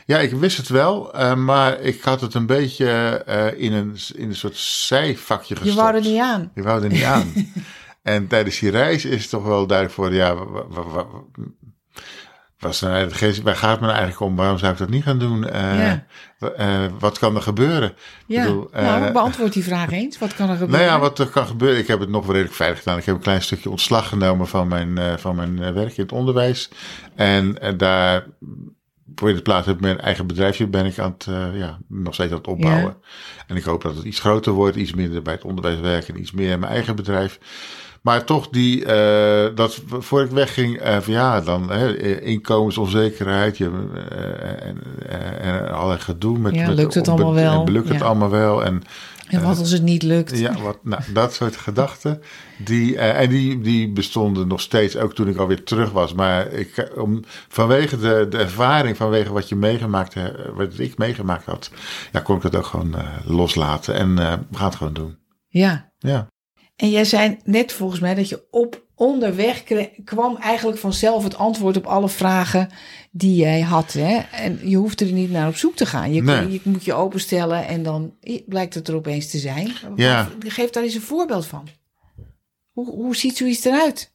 Ja, 0.07 0.19
ik 0.19 0.31
wist 0.33 0.57
het 0.57 0.69
wel, 0.69 1.13
maar 1.37 1.81
ik 1.81 2.03
had 2.03 2.21
het 2.21 2.35
een 2.35 2.47
beetje 2.47 3.23
in, 3.57 3.73
een, 3.73 3.97
in 4.15 4.29
een 4.29 4.37
soort 4.37 4.57
zijvakje 4.57 5.55
Je 5.55 5.61
gestopt. 5.61 5.81
Wou 5.93 6.05
er 6.05 6.11
niet 6.11 6.21
aan. 6.21 6.51
Je 6.55 6.63
wou 6.63 6.83
er 6.83 6.89
niet 6.91 7.05
aan. 7.05 7.33
en 8.03 8.27
tijdens 8.27 8.59
die 8.59 8.71
reis 8.71 9.05
is 9.05 9.21
het 9.21 9.31
toch 9.31 9.45
wel 9.45 9.67
duidelijk 9.67 9.97
voor, 9.97 10.15
ja, 10.15 10.35
wa- 10.35 10.67
wa- 10.69 10.85
wa- 10.85 11.07
was 12.59 12.81
er 12.83 12.89
nou 12.89 13.01
eigenlijk 13.01 13.43
waar 13.43 13.57
gaat 13.57 13.71
het 13.71 13.81
me 13.81 13.87
nou 13.87 13.99
eigenlijk 13.99 14.31
om? 14.31 14.37
Waarom 14.37 14.59
zou 14.59 14.73
ik 14.73 14.79
dat 14.79 14.89
niet 14.89 15.03
gaan 15.03 15.19
doen? 15.19 15.49
Eh, 15.49 15.79
Ja. 15.79 16.05
eh, 16.57 16.85
wat 16.99 17.19
kan 17.19 17.37
er 17.37 17.43
gebeuren? 17.43 17.95
Ja. 18.27 18.43
bedoel, 18.45 18.69
eh, 18.73 18.83
nou, 18.83 19.13
beantwoord 19.13 19.53
die 19.53 19.65
vraag 19.65 19.91
eens. 19.91 20.19
Wat 20.19 20.35
kan 20.35 20.49
er 20.49 20.57
gebeuren? 20.57 20.79
Nou 20.87 20.91
ja, 20.91 21.01
wat 21.01 21.19
er 21.19 21.27
kan 21.27 21.47
gebeuren. 21.47 21.79
Ik 21.79 21.87
heb 21.87 22.01
het 22.01 22.09
nog 22.09 22.23
wel 22.23 22.33
redelijk 22.33 22.57
veilig 22.57 22.79
gedaan. 22.79 22.99
Ik 22.99 23.05
heb 23.05 23.15
een 23.15 23.21
klein 23.21 23.43
stukje 23.43 23.71
ontslag 23.71 24.09
genomen 24.09 24.47
van 24.49 24.69
mijn, 24.69 25.19
van 25.19 25.37
mijn 25.37 25.75
werk 25.75 25.97
in 25.97 26.03
het 26.03 26.13
onderwijs. 26.13 26.71
En, 27.15 27.57
daar 27.77 28.27
voor 29.15 29.29
in 29.29 29.37
de 29.37 29.43
plaats 29.43 29.67
heb 29.67 29.81
mijn 29.81 30.01
eigen 30.01 30.27
bedrijfje 30.27 30.67
ben 30.67 30.87
ik 30.87 30.99
aan 30.99 31.15
het, 31.19 31.27
eh, 31.29 31.59
ja, 31.59 31.79
nog 31.89 32.15
steeds 32.15 32.31
aan 32.31 32.39
het 32.39 32.47
opbouwen. 32.47 32.97
En 33.47 33.57
ik 33.57 33.65
hoop 33.65 33.83
dat 33.83 33.97
het 33.97 34.05
iets 34.05 34.21
groter 34.21 34.53
wordt, 34.53 34.77
iets 34.77 34.95
minder 34.95 35.23
bij 35.23 35.35
het 35.35 35.45
onderwijs 35.45 35.81
werken 35.81 36.15
en 36.15 36.21
iets 36.21 36.33
meer 36.33 36.51
in 36.51 36.61
mijn 36.61 36.73
eigen 36.73 36.97
bedrijf. 36.97 37.39
Maar 38.01 38.25
toch 38.25 38.49
die, 38.49 38.85
eh, 38.85 39.55
dat 39.55 39.81
voor 39.87 40.23
ik 40.23 40.31
wegging, 40.31 40.79
eh, 40.79 40.99
van 40.99 41.13
ja, 41.13 41.41
dan 41.41 41.71
hè, 41.71 41.97
inkomensonzekerheid 42.21 43.59
je, 43.59 43.71
en, 44.61 44.79
eh, 45.09 45.47
en 45.55 45.73
allerlei 45.73 46.01
gedoe 46.01 46.39
met, 46.39 46.55
Ja, 46.55 46.67
met 46.67 46.77
lukt 46.77 46.95
het 46.95 47.09
op- 47.09 47.15
allemaal 47.15 47.35
wel? 47.35 47.67
En 47.67 47.73
lukt 47.73 47.89
het 47.89 48.03
allemaal 48.03 48.31
wel? 48.31 48.65
En 48.65 48.83
En 49.31 49.43
wat 49.43 49.59
als 49.59 49.71
het 49.71 49.83
niet 49.83 50.03
lukt? 50.03 50.39
ja, 50.39 50.61
wat, 50.61 50.79
nou, 50.85 51.03
dat 51.13 51.35
soort 51.35 51.57
gedachten. 51.57 52.23
Die, 52.59 52.97
eh, 52.97 53.21
en 53.21 53.29
die, 53.29 53.61
die 53.61 53.93
bestonden 53.93 54.49
nog 54.49 54.61
steeds, 54.61 54.97
ook 54.97 55.15
toen 55.15 55.29
ik 55.29 55.37
alweer 55.37 55.65
terug 55.65 55.91
was. 55.91 56.15
Maar 56.15 56.53
ik, 56.53 56.77
eh, 56.77 57.03
om, 57.03 57.25
vanwege 57.49 57.99
de, 57.99 58.27
de 58.31 58.39
ervaring, 58.39 58.97
vanwege 58.97 59.33
wat 59.33 59.49
je 59.49 59.57
meegemaakt 59.57 60.15
hebt, 60.15 60.55
wat 60.55 60.79
ik 60.79 60.99
meegemaakt 60.99 61.45
had, 61.45 61.71
ja, 62.13 62.21
kon 62.21 62.37
ik 62.37 62.43
het 62.43 62.57
ook 62.57 62.67
gewoon 62.67 62.95
eh, 62.95 63.07
loslaten. 63.25 63.95
En 63.95 64.19
eh, 64.19 64.33
we 64.51 64.57
gaan 64.57 64.67
het 64.67 64.77
gewoon 64.77 64.93
doen. 64.93 65.19
Ja. 65.49 65.93
Ja. 65.99 66.27
En 66.77 66.91
jij 66.91 67.05
zei 67.05 67.39
net 67.45 67.73
volgens 67.73 68.01
mij 68.01 68.15
dat 68.15 68.29
je 68.29 68.47
op 68.51 68.83
onderweg 68.95 69.65
kwam 70.05 70.37
eigenlijk 70.37 70.79
vanzelf 70.79 71.25
het 71.25 71.37
antwoord 71.37 71.77
op 71.77 71.87
alle 71.87 72.09
vragen 72.09 72.69
die 73.11 73.35
jij 73.35 73.61
had. 73.61 73.93
Hè? 73.93 74.17
En 74.17 74.59
je 74.69 74.77
hoeft 74.77 75.01
er 75.01 75.13
niet 75.13 75.31
naar 75.31 75.49
op 75.49 75.57
zoek 75.57 75.77
te 75.77 75.87
gaan. 75.87 76.13
Je, 76.13 76.23
Nee. 76.23 76.53
je 76.53 76.61
moet 76.63 76.85
je 76.85 76.95
openstellen 76.95 77.67
en 77.67 77.83
dan 77.83 78.15
blijkt 78.47 78.75
het 78.75 78.89
er 78.89 78.95
opeens 78.95 79.31
te 79.31 79.39
zijn. 79.39 79.73
Ja. 79.97 80.29
Geef 80.47 80.71
daar 80.71 80.83
eens 80.83 80.95
een 80.95 81.01
voorbeeld 81.01 81.47
van. 81.47 81.69
Hoe, 82.71 82.91
hoe 82.91 83.17
ziet 83.17 83.37
zoiets 83.37 83.65
eruit? 83.65 84.13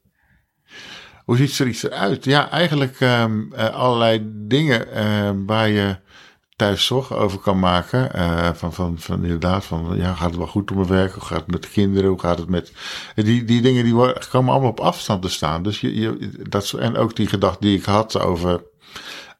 Hoe 1.26 1.38
ziet 1.38 1.60
er 1.60 1.68
iets 1.68 1.84
eruit? 1.84 2.26
Ja, 2.26 2.50
eigenlijk 2.50 3.00
ehm, 3.00 3.52
eh, 3.54 3.74
allerlei 3.76 4.22
dingen 4.34 4.92
ehm, 4.94 5.46
waar 5.46 5.70
je 5.70 5.98
thuis 6.56 6.86
zorgen 6.86 7.18
over 7.18 7.40
kan 7.40 7.60
maken. 7.60 8.14
Eh, 8.14 8.54
van, 8.54 8.74
van, 8.74 9.00
van 9.00 9.24
inderdaad, 9.24 9.66
van 9.66 9.98
ja, 9.98 10.14
gaat 10.14 10.30
het 10.30 10.38
wel 10.38 10.48
goed 10.48 10.72
op 10.72 10.78
mijn 10.78 10.90
werk? 10.90 11.14
Hoe 11.14 11.24
gaat 11.24 11.40
het 11.40 11.52
met 11.52 11.62
de 11.62 11.70
kinderen? 11.70 12.10
Hoe 12.10 12.20
gaat 12.20 12.38
het 12.38 12.50
met. 12.50 12.72
Die, 13.16 13.44
die 13.44 13.62
dingen 13.62 13.84
die 13.84 13.94
komen 14.30 14.54
allemaal 14.54 14.70
op 14.70 14.80
afstand 14.80 15.22
te 15.22 15.30
staan. 15.30 15.64
Dus 15.64 15.82
je, 15.82 15.96
je, 16.00 16.32
dat, 16.50 16.72
en 16.72 16.98
ook 16.98 17.16
die 17.16 17.28
gedachte 17.28 17.66
die 17.66 17.78
ik 17.78 17.86
had 17.86 18.20
over. 18.20 18.64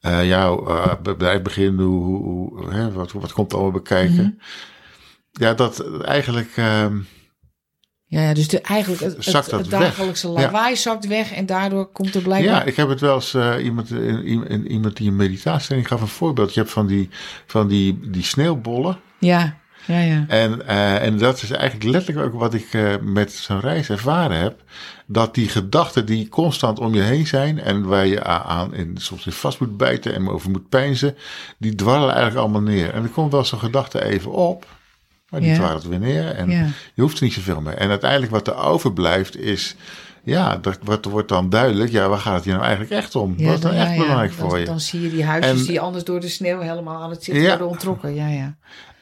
Eh 0.06 0.28
ja, 0.28 0.50
uh, 0.50 0.94
bedrijf 1.04 1.42
beginnen, 1.42 1.86
hoe, 1.86 2.24
hoe, 2.24 2.70
hè, 2.70 2.92
wat, 2.92 3.12
wat 3.12 3.34
komt 3.34 3.52
er 3.52 3.58
allemaal 3.58 3.80
bekijken? 3.82 4.40
Ja, 5.32 5.54
dat 5.54 6.02
eigenlijk. 6.02 6.52
ehm, 6.56 6.98
Ja, 8.06 8.34
dus 8.34 8.48
de, 8.48 8.62
eigenlijk 8.62 9.02
het, 9.02 9.16
Zakt 9.20 9.52
het, 9.52 9.68
weg? 9.68 9.80
dagelijkse 9.80 10.28
lawaai 10.28 10.76
zakt 10.76 11.08
weg 11.08 11.32
en 11.34 11.46
daardoor 11.46 11.92
komt 11.92 12.16
er 12.16 12.22
blijkbaar... 12.22 12.54
Ja, 12.54 12.64
ik 12.64 12.76
heb 12.76 12.90
het 12.90 13.00
wel 13.00 13.16
eens 13.16 13.34
eh, 13.34 13.56
iemand, 13.64 13.92
eh, 13.92 14.26
iemand, 14.26 14.68
iemand 14.68 14.98
die 14.98 15.08
een 15.10 15.16
meditatietraining 15.16 15.88
gaf 15.88 16.02
een 16.02 16.08
voorbeeld. 16.08 16.54
Je 16.54 16.60
hebt 16.60 16.72
van 16.72 16.88
die, 16.88 17.10
van 17.46 17.68
die, 17.68 18.10
die 18.10 18.24
sneeuwbollen. 18.24 19.00
ja, 19.20 19.58
ja. 19.88 20.00
ja. 20.00 20.26
En, 20.28 20.68
eh, 20.68 21.04
en 21.04 21.18
dat 21.18 21.42
is 21.42 21.52
eigenlijk 21.52 21.92
letterlijk 21.92 22.28
ook 22.28 22.40
wat 22.40 22.54
ik 22.54 22.74
eh, 22.74 22.94
met 23.02 23.32
zo'n 23.32 23.60
reis 23.60 23.90
ervaren 23.90 24.38
heb. 24.38 24.64
Dat 25.08 25.34
die 25.36 25.50
gedachten 25.50 26.06
die 26.06 26.30
constant 26.30 26.80
om 26.80 26.94
je 26.94 27.02
heen 27.02 27.28
zijn 27.28 27.60
en 27.60 27.86
waar 27.86 28.06
je 28.06 28.24
aan 28.24 28.74
in, 28.74 28.98
soms 28.98 29.26
in 29.26 29.32
vast 29.32 29.60
moet 29.60 29.78
bijten 29.78 30.14
en 30.16 30.30
over 30.30 30.50
moet 30.50 30.70
pijnzen, 30.70 31.16
die 31.58 31.76
dwarrelen 31.76 32.14
eigenlijk 32.16 32.42
allemaal 32.44 32.62
neer. 32.74 32.94
En 32.94 33.04
er 33.04 33.10
komt 33.10 33.32
wel 33.32 33.46
zo'n 33.46 33.60
gedachte 33.60 34.04
even 34.06 34.32
op, 34.32 34.66
maar 35.30 35.40
die 35.40 35.50
Ja. 35.50 35.56
dwarrelt 35.56 35.84
weer 35.86 36.00
neer. 36.00 36.28
En 36.28 36.50
Ja. 36.50 36.66
je 36.94 37.02
hoeft 37.02 37.18
er 37.18 37.24
niet 37.24 37.34
zoveel 37.34 37.62
mee. 37.62 37.76
En 37.76 37.90
uiteindelijk 37.90 38.32
wat 38.32 38.48
er 38.48 38.56
overblijft 38.56 39.38
is, 39.38 39.76
ja, 40.24 40.58
dat 40.58 40.78
wordt, 40.84 41.06
wordt 41.06 41.30
dan 41.30 41.50
duidelijk, 41.50 41.92
ja, 41.92 42.08
waar 42.10 42.20
gaat 42.20 42.36
het 42.36 42.44
hier 42.44 42.54
nou 42.54 42.66
eigenlijk 42.66 42.96
echt 42.96 43.16
om? 43.16 43.34
Ja, 43.38 43.46
wat 43.46 43.56
is 43.58 43.62
nou 43.64 43.74
dan- 43.76 43.84
echt 43.84 43.92
ja, 43.92 43.96
ja. 43.96 44.02
belangrijk 44.02 44.38
Dan- 44.38 44.50
voor 44.50 44.60
je? 44.60 44.66
Dan 44.66 44.80
zie 44.80 45.02
je 45.02 45.10
die 45.10 45.24
huisjes 45.26 45.60
En- 45.60 45.66
die 45.68 45.80
anders 45.80 46.04
door 46.04 46.20
de 46.20 46.28
sneeuw 46.30 46.60
helemaal 46.60 47.02
aan 47.02 47.10
het 47.10 47.24
zitten 47.24 47.48
worden 47.48 47.68
ontrokken. 47.70 48.16
Ja, 48.16 48.28
ja. 48.28 48.56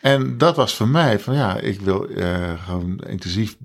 En 0.03 0.37
dat 0.37 0.55
was 0.55 0.75
voor 0.75 0.87
mij 0.87 1.19
van 1.19 1.35
ja, 1.35 1.57
ik 1.57 1.81
wil 1.81 2.07
eh, 2.07 2.63
gewoon 2.65 2.99
intensief 2.99 3.57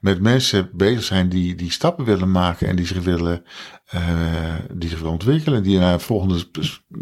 met 0.00 0.20
mensen 0.20 0.70
bezig 0.72 1.02
zijn 1.02 1.28
die, 1.28 1.54
die 1.54 1.70
stappen 1.70 2.04
willen 2.04 2.30
maken 2.30 2.68
en 2.68 2.76
die 2.76 2.86
zich 2.86 3.02
willen, 3.02 3.44
eh, 3.86 4.54
die 4.72 4.88
zich 4.88 4.98
willen 4.98 5.12
ontwikkelen, 5.12 5.62
die 5.62 5.78
naar 5.78 5.92
een 5.92 6.00
volgende, 6.00 6.46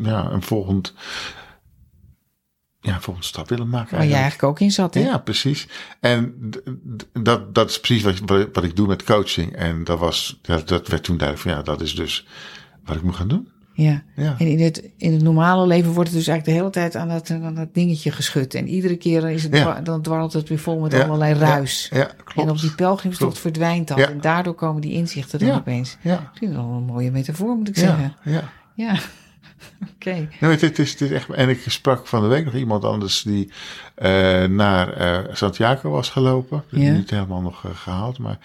ja, 0.03 0.31
een 0.31 0.43
volgend, 0.43 0.95
ja, 2.81 3.01
volgende 3.01 3.29
stap 3.29 3.49
willen 3.49 3.69
maken. 3.69 3.97
Waar 3.97 4.07
jij 4.07 4.21
eigenlijk. 4.21 4.43
ook 4.43 4.61
in 4.61 4.71
zat, 4.71 4.95
hè? 4.95 5.01
Ja, 5.01 5.19
precies. 5.19 5.69
En 6.01 6.51
dat, 7.13 7.55
dat 7.55 7.71
is 7.71 7.81
precies 7.81 8.03
wat, 8.03 8.19
wat, 8.19 8.49
wat 8.53 8.65
ik 8.65 8.77
doe 8.77 8.87
met 8.87 9.05
coaching. 9.05 9.57
En 9.57 9.85
dat, 9.85 9.99
was, 9.99 10.39
dat, 10.43 10.69
dat 10.69 10.89
werd 10.89 11.03
toen 11.05 11.17
duidelijk 11.17 11.49
van 11.49 11.59
ja, 11.59 11.63
dat 11.63 11.81
is 11.81 11.95
dus 11.95 12.27
wat 12.85 12.97
ik 12.97 13.03
moet 13.03 13.17
gaan 13.17 13.29
doen. 13.29 13.49
Ja. 13.83 14.03
Ja. 14.17 14.35
En 14.39 14.47
in 14.47 14.61
het, 14.61 14.91
in 14.97 15.13
het 15.13 15.23
normale 15.23 15.67
leven 15.67 15.93
wordt 15.93 16.09
het 16.09 16.19
dus 16.19 16.27
eigenlijk 16.29 16.45
de 16.59 16.65
hele 16.65 16.89
tijd 16.89 16.97
aan 17.03 17.09
dat, 17.09 17.31
aan 17.31 17.55
dat 17.55 17.75
dingetje 17.75 18.11
geschud. 18.13 18.55
En 18.55 18.69
iedere 18.69 18.97
keer 18.97 19.31
is 19.31 19.43
het, 19.43 19.57
Ja. 19.57 19.81
dan 19.81 20.03
dwarrelt 20.03 20.33
het 20.33 20.49
weer 20.49 20.59
vol 20.59 20.79
met 20.79 20.93
Ja, 20.93 21.03
allerlei 21.05 21.35
ruis. 21.35 21.89
Ja, 21.93 22.05
klopt. 22.25 22.49
en 22.49 22.55
op 22.55 22.61
die 22.61 22.75
pelgrimstocht 22.75 23.39
verdwijnt 23.39 23.89
dat. 23.89 23.99
En 23.99 24.21
daardoor 24.21 24.55
komen 24.55 24.81
die 24.81 24.93
inzichten 24.93 25.39
dan 25.39 25.51
opeens. 25.59 25.97
Ja, 26.01 26.15
Ik 26.15 26.39
vind 26.39 26.55
het 26.55 26.61
wel 26.65 26.71
een 26.71 26.83
mooie 26.85 27.11
metafoor, 27.11 27.57
moet 27.57 27.69
ik 27.69 27.77
zeggen. 27.77 28.15
ja, 28.25 28.43
ja. 28.75 28.95
Oké. 29.95 30.29
Nee, 30.41 30.51
het, 30.51 30.61
het 30.61 30.79
is, 30.79 30.91
het 30.91 31.01
is 31.01 31.11
echt. 31.11 31.29
En 31.31 31.49
ik 31.49 31.63
sprak 31.67 32.07
van 32.07 32.23
de 32.23 32.29
week 32.29 32.45
nog 32.45 32.55
iemand 32.55 32.85
anders 32.85 33.23
die 33.23 33.51
eh, 33.95 34.45
naar 34.45 34.93
eh, 34.93 35.19
Santiago 35.35 35.91
was 35.91 36.11
gelopen. 36.11 36.65
Ja. 36.69 36.93
Niet 36.93 37.11
helemaal 37.11 37.41
nog 37.41 37.65
eh, 37.65 37.71
gehaald. 37.75 38.19
Maar, 38.19 38.39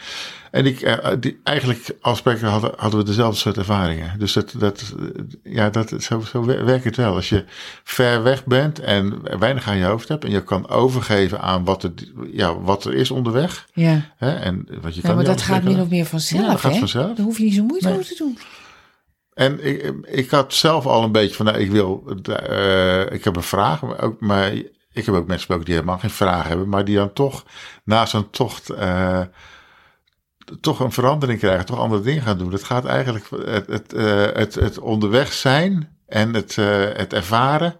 en 0.52 0.65
ik, 0.65 1.00
die, 1.19 1.39
eigenlijk 1.43 1.96
als 2.02 2.17
spreker 2.17 2.48
hadden, 2.48 2.72
hadden 2.78 3.00
we 3.00 3.06
dezelfde 3.06 3.39
soort 3.39 3.58
ervaringen. 3.58 4.19
Dus 4.19 4.34
dat, 4.34 4.54
dat, 4.58 4.93
ja, 5.43 5.69
dat, 5.69 5.93
zo, 6.00 6.19
zo 6.22 6.46
wer- 6.46 6.65
werkt 6.65 6.84
het 6.84 6.96
wel. 6.96 7.15
Als 7.15 7.30
je 7.30 7.43
ver 7.84 8.24
weg 8.24 8.46
bent 8.46 8.80
en 8.80 9.22
weinig 9.39 9.67
aan 9.67 9.78
je 9.78 9.86
hoofd 9.86 10.08
hebt. 10.08 10.24
En 10.24 10.32
je 10.32 10.43
kan 10.43 10.69
overgeven 10.69 11.41
aan 11.41 11.63
wat, 11.63 11.82
het, 11.82 12.12
ja, 12.32 12.60
wat 12.60 12.86
er 12.86 12.93
is 12.93 13.12
onderweg. 13.12 13.67
Ja. 13.74 14.02
Hè, 14.17 14.32
en 14.34 14.67
wat 14.82 14.96
je 14.96 15.02
ja, 15.02 15.08
kan 15.08 15.15
maar 15.15 15.26
dat 15.26 15.41
gaat 15.41 15.63
min 15.63 15.80
of 15.82 15.89
meer 15.89 16.06
vanzelf, 16.06 16.41
Ja, 16.41 16.50
dat 16.50 16.60
gaat 16.60 16.78
vanzelf. 16.78 17.15
Daar 17.15 17.26
hoef 17.26 17.38
je 17.38 17.43
niet 17.43 17.54
zo 17.56 17.63
moeite 17.63 17.86
Nee. 17.88 17.93
over 17.98 18.08
te 18.08 18.15
doen. 18.17 18.38
En 19.34 19.60
ik, 20.17 20.30
had 20.30 20.54
zelf 20.54 20.86
al 20.86 21.04
een 21.04 21.12
beetje 21.12 21.36
van, 21.36 21.46
nou, 21.46 21.58
ik 21.58 21.72
wil, 21.72 22.17
eh, 22.24 23.12
ik 23.12 23.24
heb 23.24 23.36
een 23.36 23.43
vraag, 23.43 23.82
maar, 23.82 24.02
ook, 24.02 24.19
maar 24.19 24.52
ik 24.91 25.06
heb 25.06 25.08
ook 25.08 25.28
mensen 25.28 25.36
gesproken 25.36 25.65
die 25.65 25.74
helemaal 25.74 25.98
geen 25.98 26.10
vraag 26.10 26.48
hebben, 26.48 26.69
maar 26.69 26.86
die 26.86 26.96
dan 26.96 27.13
toch 27.13 27.43
na 27.84 28.06
zo'n 28.06 28.30
tocht 28.30 28.69
eh, 28.69 29.22
toch 30.62 30.80
een 30.80 30.91
verandering 30.91 31.39
krijgen, 31.39 31.65
toch 31.65 31.80
andere 31.80 32.02
dingen 32.02 32.24
gaan 32.24 32.38
doen. 32.38 32.52
Het 32.52 32.63
gaat 32.63 32.86
eigenlijk 32.86 33.30
het, 33.46 33.67
het, 33.67 33.93
eh, 33.93 34.26
het, 34.34 34.56
het 34.56 34.80
onderweg 34.80 35.34
zijn 35.34 35.98
en 36.08 36.34
het, 36.34 36.56
het 36.96 37.13
ervaren 37.13 37.80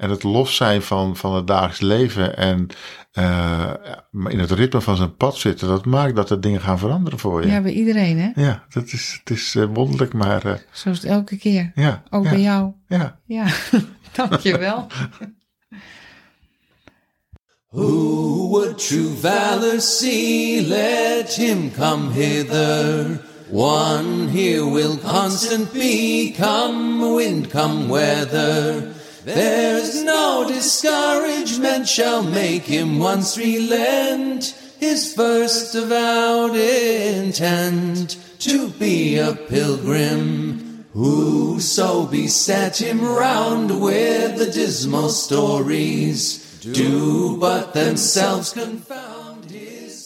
en 0.00 0.10
het 0.10 0.22
los 0.22 0.56
zijn 0.56 0.82
van, 0.82 1.16
van 1.16 1.34
het 1.34 1.46
dagelijks 1.46 1.80
leven 1.80 2.36
en 2.36 2.66
eh, 3.12 3.70
in 4.28 4.38
het 4.38 4.50
ritme 4.50 4.80
van 4.80 4.96
zijn 4.96 5.16
pad 5.16 5.36
zitten, 5.36 5.68
dat 5.68 5.84
maakt 5.84 6.16
dat 6.16 6.30
er 6.30 6.40
dingen 6.40 6.60
gaan 6.60 6.78
veranderen 6.78 7.18
voor 7.18 7.40
je. 7.40 7.46
Ja, 7.46 7.54
Ja, 7.54 7.60
bij 7.60 7.72
iedereen, 7.72 8.18
hè? 8.18 8.52
dat 8.68 8.86
is, 8.92 9.16
het 9.24 9.30
is 9.36 9.54
eh, 9.54 9.64
wonderlijk, 9.72 10.12
maar 10.12 10.44
eh, 10.44 10.54
Zo 10.72 10.90
is 10.90 10.96
het 11.02 11.10
elke 11.10 11.36
keer. 11.36 11.72
ja. 11.74 12.02
Ook 12.10 12.24
ja, 12.24 12.30
bij 12.30 12.40
jou. 12.40 12.72
Ja. 12.86 13.18
Ja, 13.24 13.46
dankjewel. 14.16 14.86
Who 17.72 18.48
would 18.48 18.78
true 18.88 19.14
valor 19.20 19.80
see? 19.80 20.66
Let 20.66 21.34
him 21.34 21.70
come 21.72 22.12
hither. 22.12 23.20
One 23.52 24.28
here 24.28 24.64
will 24.70 24.96
constant 24.98 25.72
be, 25.72 26.34
come 26.36 27.14
wind, 27.16 27.48
come 27.50 27.88
weather. 27.88 28.98
There's 29.24 30.02
no 30.02 30.46
discouragement 30.48 31.86
shall 31.86 32.22
make 32.22 32.62
him 32.62 32.98
once 32.98 33.36
relent 33.36 34.54
his 34.78 35.14
first 35.14 35.74
avowed 35.74 36.56
intent 36.56 38.16
to 38.40 38.68
be 38.70 39.18
a 39.18 39.34
pilgrim. 39.34 40.86
Whoso 40.94 42.06
beset 42.06 42.80
him 42.80 43.00
round 43.04 43.80
with 43.80 44.38
the 44.38 44.50
dismal 44.50 45.10
stories 45.10 46.58
do 46.60 47.36
but 47.38 47.74
themselves 47.74 48.52
confound. 48.52 49.19